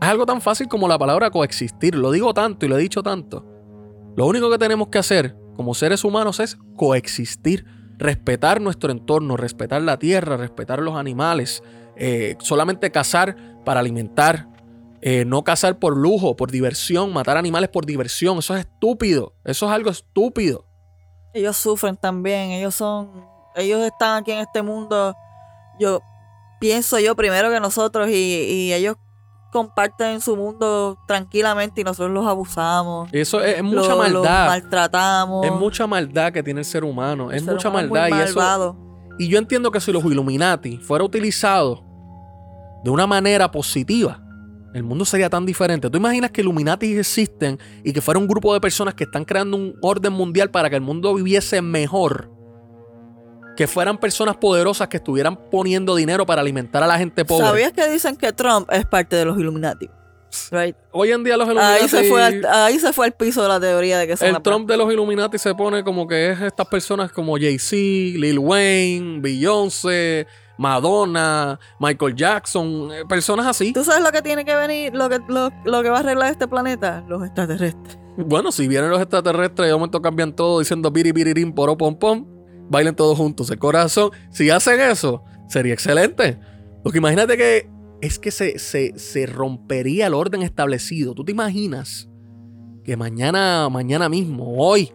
[0.00, 1.96] Es algo tan fácil como la palabra coexistir.
[1.96, 3.44] Lo digo tanto y lo he dicho tanto.
[4.18, 7.64] Lo único que tenemos que hacer como seres humanos es coexistir.
[7.98, 11.62] Respetar nuestro entorno, respetar la tierra, respetar los animales.
[11.94, 14.48] eh, solamente cazar para alimentar.
[15.02, 17.12] eh, no cazar por lujo, por diversión.
[17.12, 18.38] Matar animales por diversión.
[18.38, 19.34] Eso es estúpido.
[19.44, 20.64] Eso es algo estúpido.
[21.32, 25.14] Ellos sufren también, ellos son, ellos están aquí en este mundo,
[25.78, 26.00] yo
[26.58, 28.96] pienso yo primero que nosotros y, y ellos
[29.52, 34.46] comparten su mundo tranquilamente y nosotros los abusamos, Eso es, es mucha los- los maldad.
[34.46, 35.46] maltratamos.
[35.46, 37.30] Es mucha maldad que tiene el ser humano.
[37.30, 38.08] El Es ser mucha humano maldad.
[38.18, 38.76] y, eso, malvado.
[39.18, 41.84] y yo entiendo que si los Illuminati fuera utilizado
[42.84, 44.22] de una manera positiva,
[44.74, 45.88] el mundo sería tan diferente.
[45.90, 49.56] ¿Tú imaginas que Illuminati existen y que fuera un grupo de personas que están creando
[49.56, 52.30] un orden mundial para que el mundo viviese mejor?
[53.58, 57.44] Que fueran personas poderosas que estuvieran poniendo dinero para alimentar a la gente pobre.
[57.44, 59.90] ¿Sabías que dicen que Trump es parte de los Illuminati?
[60.52, 60.76] Right.
[60.92, 61.82] Hoy en día los Illuminati...
[61.82, 64.28] Ahí se, fue al, ahí se fue al piso de la teoría de que son
[64.28, 68.38] El Trump de los Illuminati se pone como que es estas personas como Jay-Z, Lil
[68.38, 73.72] Wayne, Beyoncé, Madonna, Michael Jackson, eh, personas así.
[73.72, 76.30] ¿Tú sabes lo que tiene que venir, lo que, lo, lo que va a arreglar
[76.30, 77.04] este planeta?
[77.08, 77.98] Los extraterrestres.
[78.18, 81.98] Bueno, si vienen los extraterrestres y de momento cambian todo diciendo biri biririm poro pom
[81.98, 82.37] pom,
[82.68, 84.10] bailen todos juntos el corazón.
[84.30, 86.38] Si hacen eso, sería excelente.
[86.82, 87.68] Porque imagínate que
[88.00, 91.14] es que se, se, se rompería el orden establecido.
[91.14, 92.08] ¿Tú te imaginas
[92.84, 94.92] que mañana, mañana mismo, hoy,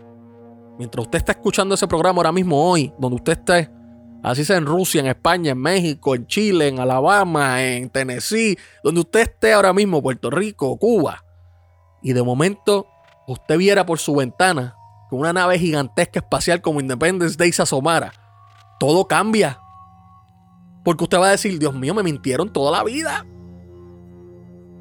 [0.78, 3.70] mientras usted está escuchando ese programa ahora mismo, hoy, donde usted esté,
[4.24, 9.02] así sea en Rusia, en España, en México, en Chile, en Alabama, en Tennessee, donde
[9.02, 11.24] usted esté ahora mismo, Puerto Rico, Cuba,
[12.02, 12.88] y de momento
[13.28, 14.76] usted viera por su ventana
[15.16, 18.14] que una nave gigantesca espacial como Independence Day se asomara,
[18.80, 19.60] todo cambia.
[20.84, 23.26] Porque usted va a decir, Dios mío, me mintieron toda la vida.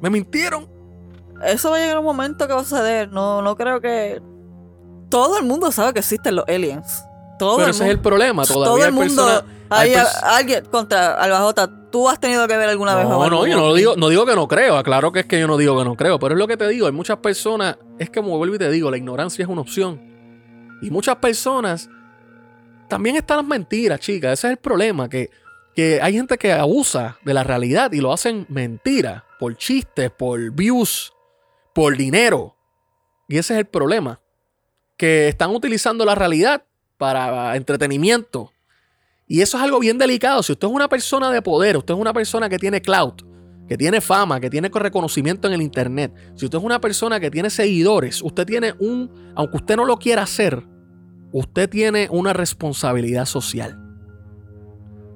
[0.01, 0.67] Me mintieron.
[1.45, 3.09] Eso va a llegar un momento que va a suceder.
[3.11, 4.21] No, no creo que.
[5.09, 7.05] Todo el mundo sabe que existen los aliens.
[7.39, 8.43] Todo Pero el ese es el problema.
[8.43, 9.23] Todavía todo el hay mundo.
[9.23, 11.69] personas- hay hay pers- alguien contra Albajota.
[11.91, 13.07] ¿Tú has tenido que ver alguna vez?
[13.07, 13.77] No, no, yo no ovni?
[13.79, 14.81] digo, no digo que no creo.
[14.83, 16.19] Claro que es que yo no digo que no creo.
[16.19, 16.87] Pero es lo que te digo.
[16.87, 17.77] Hay muchas personas.
[17.99, 20.01] Es como vuelvo y te digo, la ignorancia es una opción.
[20.81, 21.89] Y muchas personas
[22.87, 24.33] también están las mentiras, chicas.
[24.33, 25.29] Ese es el problema, que,
[25.75, 30.51] que hay gente que abusa de la realidad y lo hacen mentira, por chistes, por
[30.51, 31.13] views,
[31.73, 32.55] por dinero.
[33.27, 34.19] Y ese es el problema.
[34.97, 36.63] Que están utilizando la realidad
[36.97, 38.53] para entretenimiento.
[39.27, 40.43] Y eso es algo bien delicado.
[40.43, 43.13] Si usted es una persona de poder, usted es una persona que tiene cloud,
[43.67, 47.31] que tiene fama, que tiene reconocimiento en el internet, si usted es una persona que
[47.31, 50.65] tiene seguidores, usted tiene un, aunque usted no lo quiera hacer,
[51.31, 53.79] usted tiene una responsabilidad social.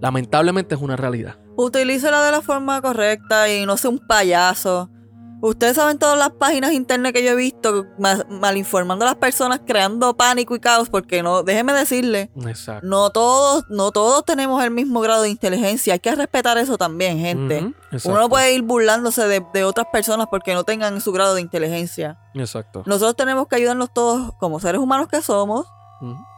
[0.01, 1.39] Lamentablemente es una realidad.
[1.55, 4.89] Utilícela de la forma correcta y no sea un payaso.
[5.39, 9.61] Ustedes saben todas las páginas internet que yo he visto mal, malinformando a las personas,
[9.65, 12.87] creando pánico y caos, porque no, déjeme decirle, Exacto.
[12.87, 15.93] no todos, no todos tenemos el mismo grado de inteligencia.
[15.93, 17.71] Hay que respetar eso también, gente.
[18.03, 21.41] Uno no puede ir burlándose de, de otras personas porque no tengan su grado de
[21.41, 22.17] inteligencia.
[22.33, 22.83] Exacto.
[22.85, 25.67] Nosotros tenemos que ayudarnos todos como seres humanos que somos.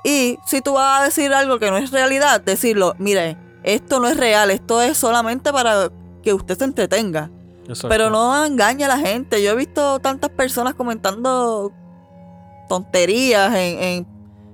[0.04, 4.08] Y si tú vas a decir algo que no es realidad, decirlo, mire, esto no
[4.08, 5.90] es real, esto es solamente para
[6.24, 7.30] que usted se entretenga.
[7.70, 7.90] Exacto.
[7.90, 9.42] Pero no engañe a la gente.
[9.42, 11.72] Yo he visto tantas personas comentando
[12.68, 14.08] tonterías en, en,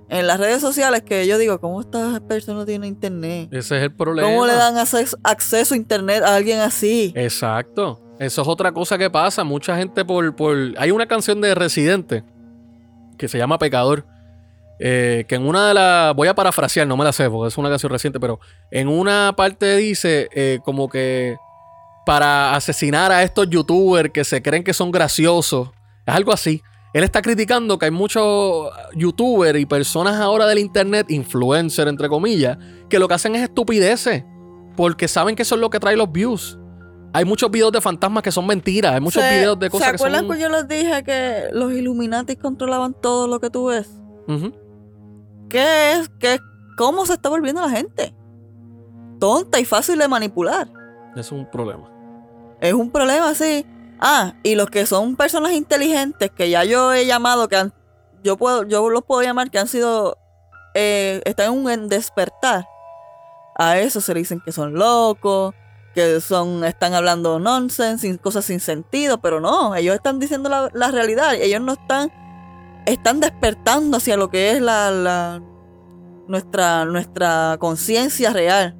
[0.09, 3.49] en las redes sociales que yo digo, ¿cómo estas personas tienen internet?
[3.51, 4.27] Ese es el problema.
[4.29, 7.11] ¿Cómo le dan acceso, acceso a internet a alguien así?
[7.15, 8.01] Exacto.
[8.19, 9.43] Eso es otra cosa que pasa.
[9.43, 10.55] Mucha gente por, por...
[10.77, 12.23] Hay una canción de Residente
[13.17, 14.05] que se llama Pecador.
[14.79, 16.15] eh, que en una de las...
[16.15, 18.39] Voy a parafrasear, no me la sé porque es una canción reciente, pero
[18.71, 21.35] en una parte dice eh, como que
[22.05, 25.69] para asesinar a estos youtubers que se creen que son graciosos.
[26.05, 26.61] Es algo así.
[26.93, 32.57] Él está criticando que hay muchos youtubers y personas ahora del internet, influencers entre comillas,
[32.89, 34.23] que lo que hacen es estupideces.
[34.77, 36.57] Porque saben que eso es lo que trae los views.
[37.11, 38.93] Hay muchos videos de fantasmas que son mentiras.
[38.93, 40.07] Hay muchos Se- videos de cosas ¿Se que son.
[40.07, 43.89] acuerdan cuando yo les dije que los Illuminati controlaban todo lo que tú ves?
[45.49, 46.09] ¿Qué es?
[46.19, 46.39] ¿Qué,
[46.77, 48.13] ¿Cómo se está volviendo la gente?
[49.19, 50.67] Tonta y fácil de manipular.
[51.15, 51.89] Es un problema.
[52.67, 53.65] Es un problema así.
[53.99, 57.73] Ah, y los que son personas inteligentes que ya yo he llamado, que han,
[58.23, 60.17] yo puedo, yo los puedo llamar que han sido,
[60.73, 62.67] eh, están en un despertar.
[63.57, 65.53] A eso se le dicen que son locos,
[65.93, 70.91] que son, están hablando nonsense, cosas sin sentido, pero no, ellos están diciendo la, la
[70.91, 72.11] realidad, ellos no están,
[72.85, 75.41] están despertando hacia lo que es la, la
[76.27, 78.75] nuestra, nuestra conciencia real.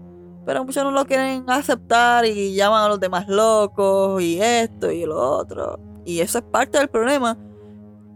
[0.45, 5.05] Pero muchos no lo quieren aceptar y llaman a los demás locos y esto y
[5.05, 5.79] lo otro.
[6.05, 7.37] Y eso es parte del problema.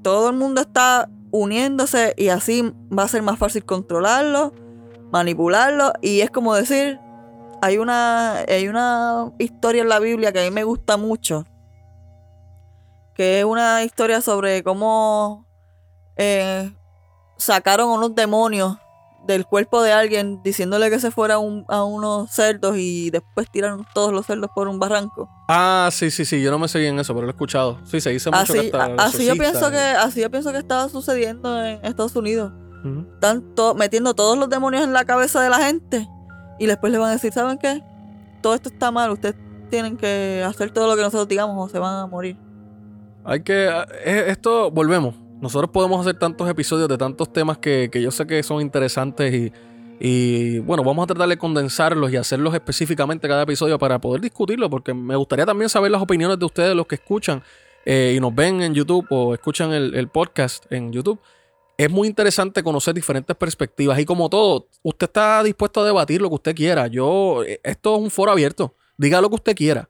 [0.04, 4.54] Todo el mundo está uniéndose y así va a ser más fácil controlarlo,
[5.12, 5.92] manipularlo.
[6.02, 7.00] Y es como decir,
[7.62, 11.46] hay una, hay una historia en la Biblia que a mí me gusta mucho.
[13.16, 15.48] Que es una historia sobre cómo
[16.16, 16.72] eh,
[17.38, 18.78] sacaron unos demonios
[19.26, 23.50] del cuerpo de alguien diciéndole que se fuera a un- a unos cerdos y después
[23.52, 25.30] tiraron todos los cerdos por un barranco.
[25.48, 26.42] Ah, sí, sí, sí.
[26.42, 27.80] Yo no me seguí en eso, pero lo he escuchado.
[27.86, 30.58] Sí, se dice mucho que Así, a- así yo pienso que así yo pienso que
[30.58, 32.52] estaba sucediendo en Estados Unidos.
[32.84, 33.06] Ujú.
[33.16, 36.08] Están to- metiendo todos los demonios en la cabeza de la gente
[36.58, 37.84] y después le van a decir, ¿saben qué?
[38.42, 39.36] Todo esto está mal, ustedes
[39.70, 42.38] tienen que hacer todo lo que nosotros digamos o se van a morir.
[43.26, 43.68] Hay que.
[44.06, 45.14] eh, Esto, volvemos.
[45.42, 49.54] Nosotros podemos hacer tantos episodios de tantos temas que, yo sé que son interesantes y,
[50.00, 54.70] y, bueno, vamos a tratar de condensarlos y hacerlos específicamente cada episodio para poder discutirlo,
[54.70, 57.42] porque me gustaría también saber las opiniones de ustedes, los que escuchan
[57.86, 61.20] eh, y nos ven en YouTube o escuchan el, el podcast en YouTube.
[61.78, 66.28] Es muy interesante conocer diferentes perspectivas y como todo, usted está dispuesto a debatir lo
[66.28, 66.88] que usted quiera.
[66.88, 68.76] Yo, eh, esto es un foro abierto.
[68.98, 69.88] Diga lo que usted quiera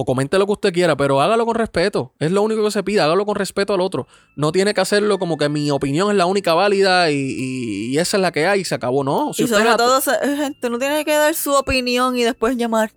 [0.00, 2.12] o comente lo que usted quiera, pero hágalo con respeto.
[2.20, 4.06] Es lo único que se pide, hágalo con respeto al otro.
[4.36, 7.98] No tiene que hacerlo como que mi opinión es la única válida y, y- y
[7.98, 9.02] esa es la que hay y se acabó.
[9.02, 12.56] No, si y sobre todo, se- gente, no tiene que dar su opinión y después
[12.56, 12.92] llamar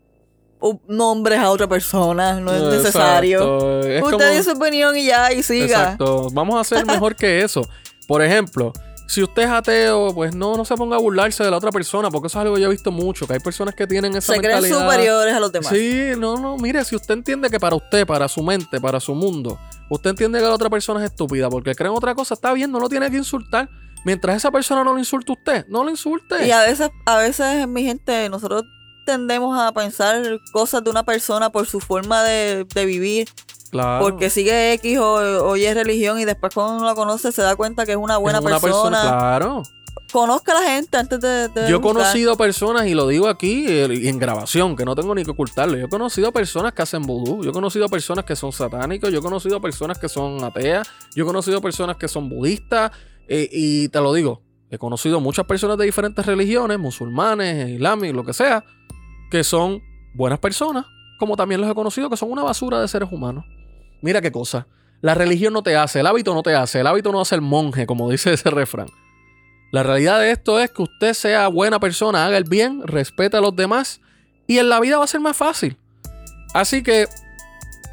[0.87, 2.39] nombres a otra persona.
[2.39, 2.77] No es Exacto.
[2.77, 3.79] necesario.
[3.81, 5.65] Es Usted como- dio su opinión y ya, y siga.
[5.65, 6.27] Exacto.
[6.33, 7.61] Vamos a hacer mejor que eso.
[8.07, 8.71] Por ejemplo,
[9.11, 12.09] si usted es ateo, pues no, no se ponga a burlarse de la otra persona,
[12.09, 14.31] porque eso es algo que yo he visto mucho, que hay personas que tienen esa
[14.33, 14.79] Se creen mentalidad.
[14.79, 15.69] superiores a los demás.
[15.69, 19.13] Sí, no, no, mire, si usted entiende que para usted, para su mente, para su
[19.13, 19.59] mundo,
[19.89, 22.71] usted entiende que la otra persona es estúpida porque cree en otra cosa, está bien,
[22.71, 23.69] no lo tiene que insultar.
[24.05, 26.47] Mientras esa persona no lo insulte a usted, no lo insulte.
[26.47, 28.63] Y a veces, a veces, mi gente, nosotros
[29.05, 33.27] tendemos a pensar cosas de una persona por su forma de, de vivir,
[33.71, 34.05] claro.
[34.05, 37.55] porque sigue X o, o Y religión y después cuando uno la conoce se da
[37.55, 39.01] cuenta que es una buena Es una persona.
[39.01, 39.63] Claro.
[40.11, 41.47] Conozca a la gente antes de...
[41.47, 45.23] de Yo he conocido personas, y lo digo aquí en grabación, que no tengo ni
[45.23, 45.77] que ocultarlo.
[45.77, 47.43] Yo he conocido personas que hacen vudú.
[47.43, 49.09] Yo he conocido personas que son satánicos.
[49.11, 50.89] Yo he conocido personas que son ateas.
[51.15, 52.91] Yo he conocido personas que son budistas.
[53.29, 58.25] Eh, y te lo digo, he conocido muchas personas de diferentes religiones, musulmanes, islámicos, lo
[58.25, 58.65] que sea,
[59.29, 59.81] que son
[60.13, 60.85] buenas personas,
[61.19, 63.45] como también los he conocido que son una basura de seres humanos.
[64.01, 64.67] Mira qué cosa.
[65.01, 67.41] La religión no te hace, el hábito no te hace, el hábito no hace el
[67.41, 68.87] monje, como dice ese refrán.
[69.71, 73.41] La realidad de esto es que usted sea buena persona, haga el bien, respete a
[73.41, 74.01] los demás
[74.45, 75.77] y en la vida va a ser más fácil.
[76.53, 77.07] Así que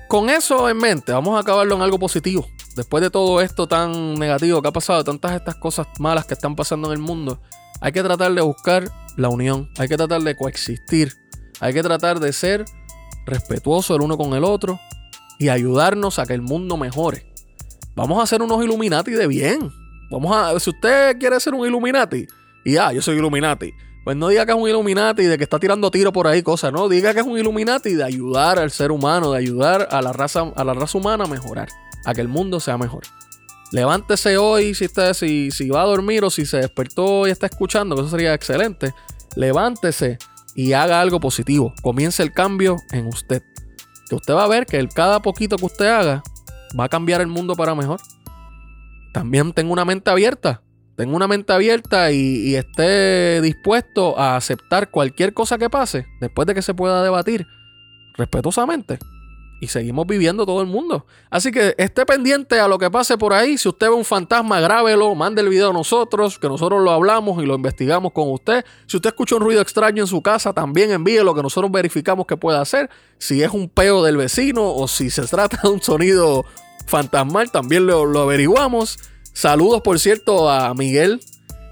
[0.08, 2.48] con eso en mente, vamos a acabarlo en algo positivo.
[2.74, 6.56] Después de todo esto tan negativo que ha pasado, tantas estas cosas malas que están
[6.56, 7.40] pasando en el mundo,
[7.80, 11.12] hay que tratar de buscar la unión, hay que tratar de coexistir,
[11.60, 12.64] hay que tratar de ser
[13.24, 14.80] respetuoso el uno con el otro
[15.38, 17.32] y ayudarnos a que el mundo mejore.
[17.94, 19.72] Vamos a hacer unos Illuminati de bien.
[20.10, 22.26] Vamos a, si usted quiere ser un Illuminati,
[22.64, 23.72] y ah, yo soy Illuminati,
[24.04, 26.72] pues no diga que es un Illuminati de que está tirando tiro por ahí, cosas,
[26.72, 30.12] no, diga que es un Illuminati de ayudar al ser humano, de ayudar a la
[30.12, 31.68] raza, a la raza humana a mejorar,
[32.04, 33.02] a que el mundo sea mejor.
[33.70, 37.46] Levántese hoy si, usted, si, si va a dormir o si se despertó y está
[37.46, 38.94] escuchando, que eso sería excelente.
[39.36, 40.18] Levántese
[40.54, 41.74] y haga algo positivo.
[41.82, 43.42] Comience el cambio en usted.
[44.08, 46.22] Que usted va a ver que el cada poquito que usted haga
[46.78, 48.00] va a cambiar el mundo para mejor.
[49.12, 50.62] También tengo una mente abierta.
[50.96, 56.46] Tengo una mente abierta y, y esté dispuesto a aceptar cualquier cosa que pase después
[56.46, 57.46] de que se pueda debatir
[58.16, 58.98] respetuosamente
[59.60, 61.06] y seguimos viviendo todo el mundo.
[61.30, 63.58] Así que esté pendiente a lo que pase por ahí.
[63.58, 67.42] Si usted ve un fantasma, grábelo, mande el video a nosotros, que nosotros lo hablamos
[67.42, 68.64] y lo investigamos con usted.
[68.86, 72.36] Si usted escucha un ruido extraño en su casa, también envíelo, que nosotros verificamos que
[72.36, 72.88] puede hacer.
[73.18, 76.44] Si es un peo del vecino o si se trata de un sonido
[76.86, 78.98] fantasmal, también lo, lo averiguamos.
[79.32, 81.20] Saludos, por cierto, a Miguel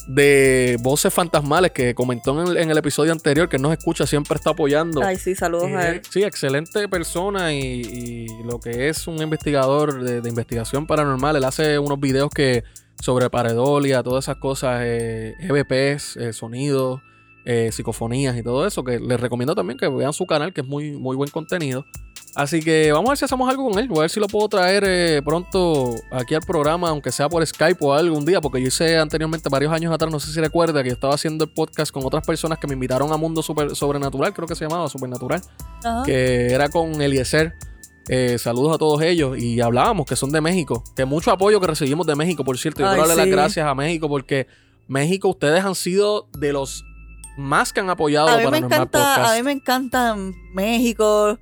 [0.07, 4.37] de Voces Fantasmales que comentó en el, en el episodio anterior que nos escucha, siempre
[4.37, 5.03] está apoyando.
[5.03, 6.03] Ay, sí, saludos a él.
[6.09, 11.37] Sí, excelente persona y, y lo que es un investigador de, de investigación paranormal.
[11.37, 12.65] Él hace unos videos que
[13.01, 17.01] sobre paredolia, todas esas cosas, eh, EVPs, eh, sonidos,
[17.45, 20.67] eh, psicofonías y todo eso, que les recomiendo también que vean su canal, que es
[20.67, 21.85] muy, muy buen contenido.
[22.37, 23.89] Así que vamos a ver si hacemos algo con él.
[23.89, 27.45] Voy a ver si lo puedo traer eh, pronto aquí al programa, aunque sea por
[27.47, 30.39] Skype o algo un día, porque yo hice anteriormente, varios años atrás, no sé si
[30.39, 33.43] recuerda, que yo estaba haciendo el podcast con otras personas que me invitaron a Mundo
[33.43, 35.41] Super- Sobrenatural, creo que se llamaba Supernatural,
[35.83, 36.03] Ajá.
[36.05, 37.55] que era con Eliezer.
[38.09, 41.67] Eh, saludos a todos ellos y hablábamos que son de México, que mucho apoyo que
[41.69, 42.81] recibimos de México, por cierto.
[42.81, 43.31] Yo Ay, quiero darle sí.
[43.31, 44.47] las gracias a México porque
[44.89, 46.85] México, ustedes han sido de los
[47.39, 49.33] más que han apoyado A mí, me Paranormal encanta, Podcast.
[49.33, 50.17] a mí me encanta
[50.55, 51.39] México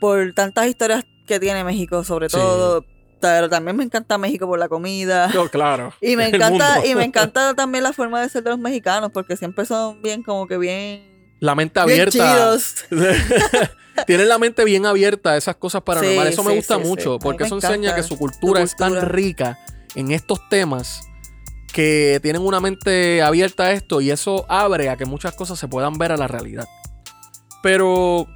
[0.00, 2.36] por tantas historias que tiene México, sobre Sí.
[2.36, 2.84] todo.
[3.20, 5.30] Pero también me encanta México por la comida.
[5.30, 5.92] Yo, claro.
[6.00, 9.36] Y me encanta, y me encanta también la forma de ser de los mexicanos, porque
[9.36, 12.56] siempre son bien, como que bien, La mente abierta.
[14.06, 16.34] Tienen la mente bien abierta a esas cosas paranormales.
[16.34, 19.12] Sí, eso me gusta mucho porque eso enseña que su cultura, su es tan cultura.
[19.12, 19.58] rica
[19.94, 21.02] en estos temas
[21.72, 25.68] que tienen una mente abierta a esto y eso abre a que muchas cosas se
[25.68, 26.66] puedan ver a la realidad.
[27.62, 28.26] Pero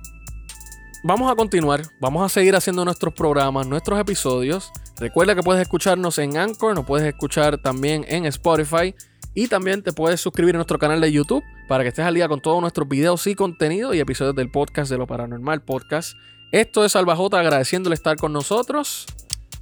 [1.04, 4.72] vamos a continuar, vamos a seguir haciendo nuestros programas, nuestros episodios.
[4.98, 8.94] Recuerda que puedes escucharnos en Anchor, nos puedes escuchar también en Spotify
[9.34, 12.26] y también te puedes suscribir a nuestro canal de YouTube para que estés al día
[12.26, 16.16] con todos nuestros videos y contenido y episodios del podcast de lo paranormal podcast.
[16.52, 19.06] Esto es Salvajota agradeciéndole estar con nosotros.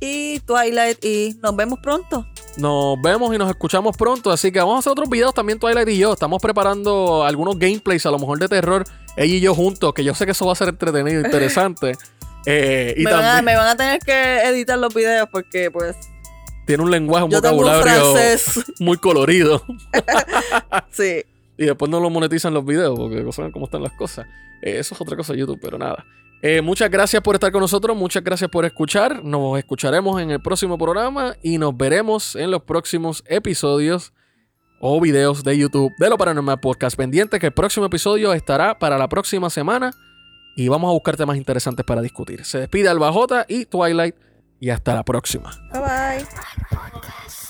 [0.05, 2.26] Y Twilight, y nos vemos pronto.
[2.57, 4.32] Nos vemos y nos escuchamos pronto.
[4.32, 6.14] Así que vamos a hacer otros videos también, Twilight y yo.
[6.14, 8.82] Estamos preparando algunos gameplays, a lo mejor de terror,
[9.16, 11.96] ella y yo juntos, que yo sé que eso va a ser entretenido, interesante.
[12.46, 15.70] Eh, y Me van, a, también me van a tener que editar los videos porque,
[15.70, 15.94] pues,
[16.66, 18.14] tiene un lenguaje, un yo tengo un vocabulario
[18.80, 19.62] muy colorido.
[20.90, 21.22] Sí.
[21.57, 24.26] Y después no lo monetizan los videos, porque no saben cómo están las cosas.
[24.62, 26.05] Eh, eso es otra cosa de YouTube, pero nada.
[26.43, 29.24] Eh, muchas gracias por estar con nosotros, muchas gracias por escuchar.
[29.24, 34.12] Nos escucharemos en el próximo programa y nos veremos en los próximos episodios
[34.80, 36.97] o videos de YouTube de lo Paranormal Podcast.
[36.97, 39.93] Pendiente que el próximo episodio estará para la próxima semana
[40.57, 42.45] y vamos a buscar temas interesantes para discutir.
[42.45, 44.16] Se despide Alba J y Twilight
[44.59, 45.53] y hasta la próxima.
[45.72, 47.41] Bye bye.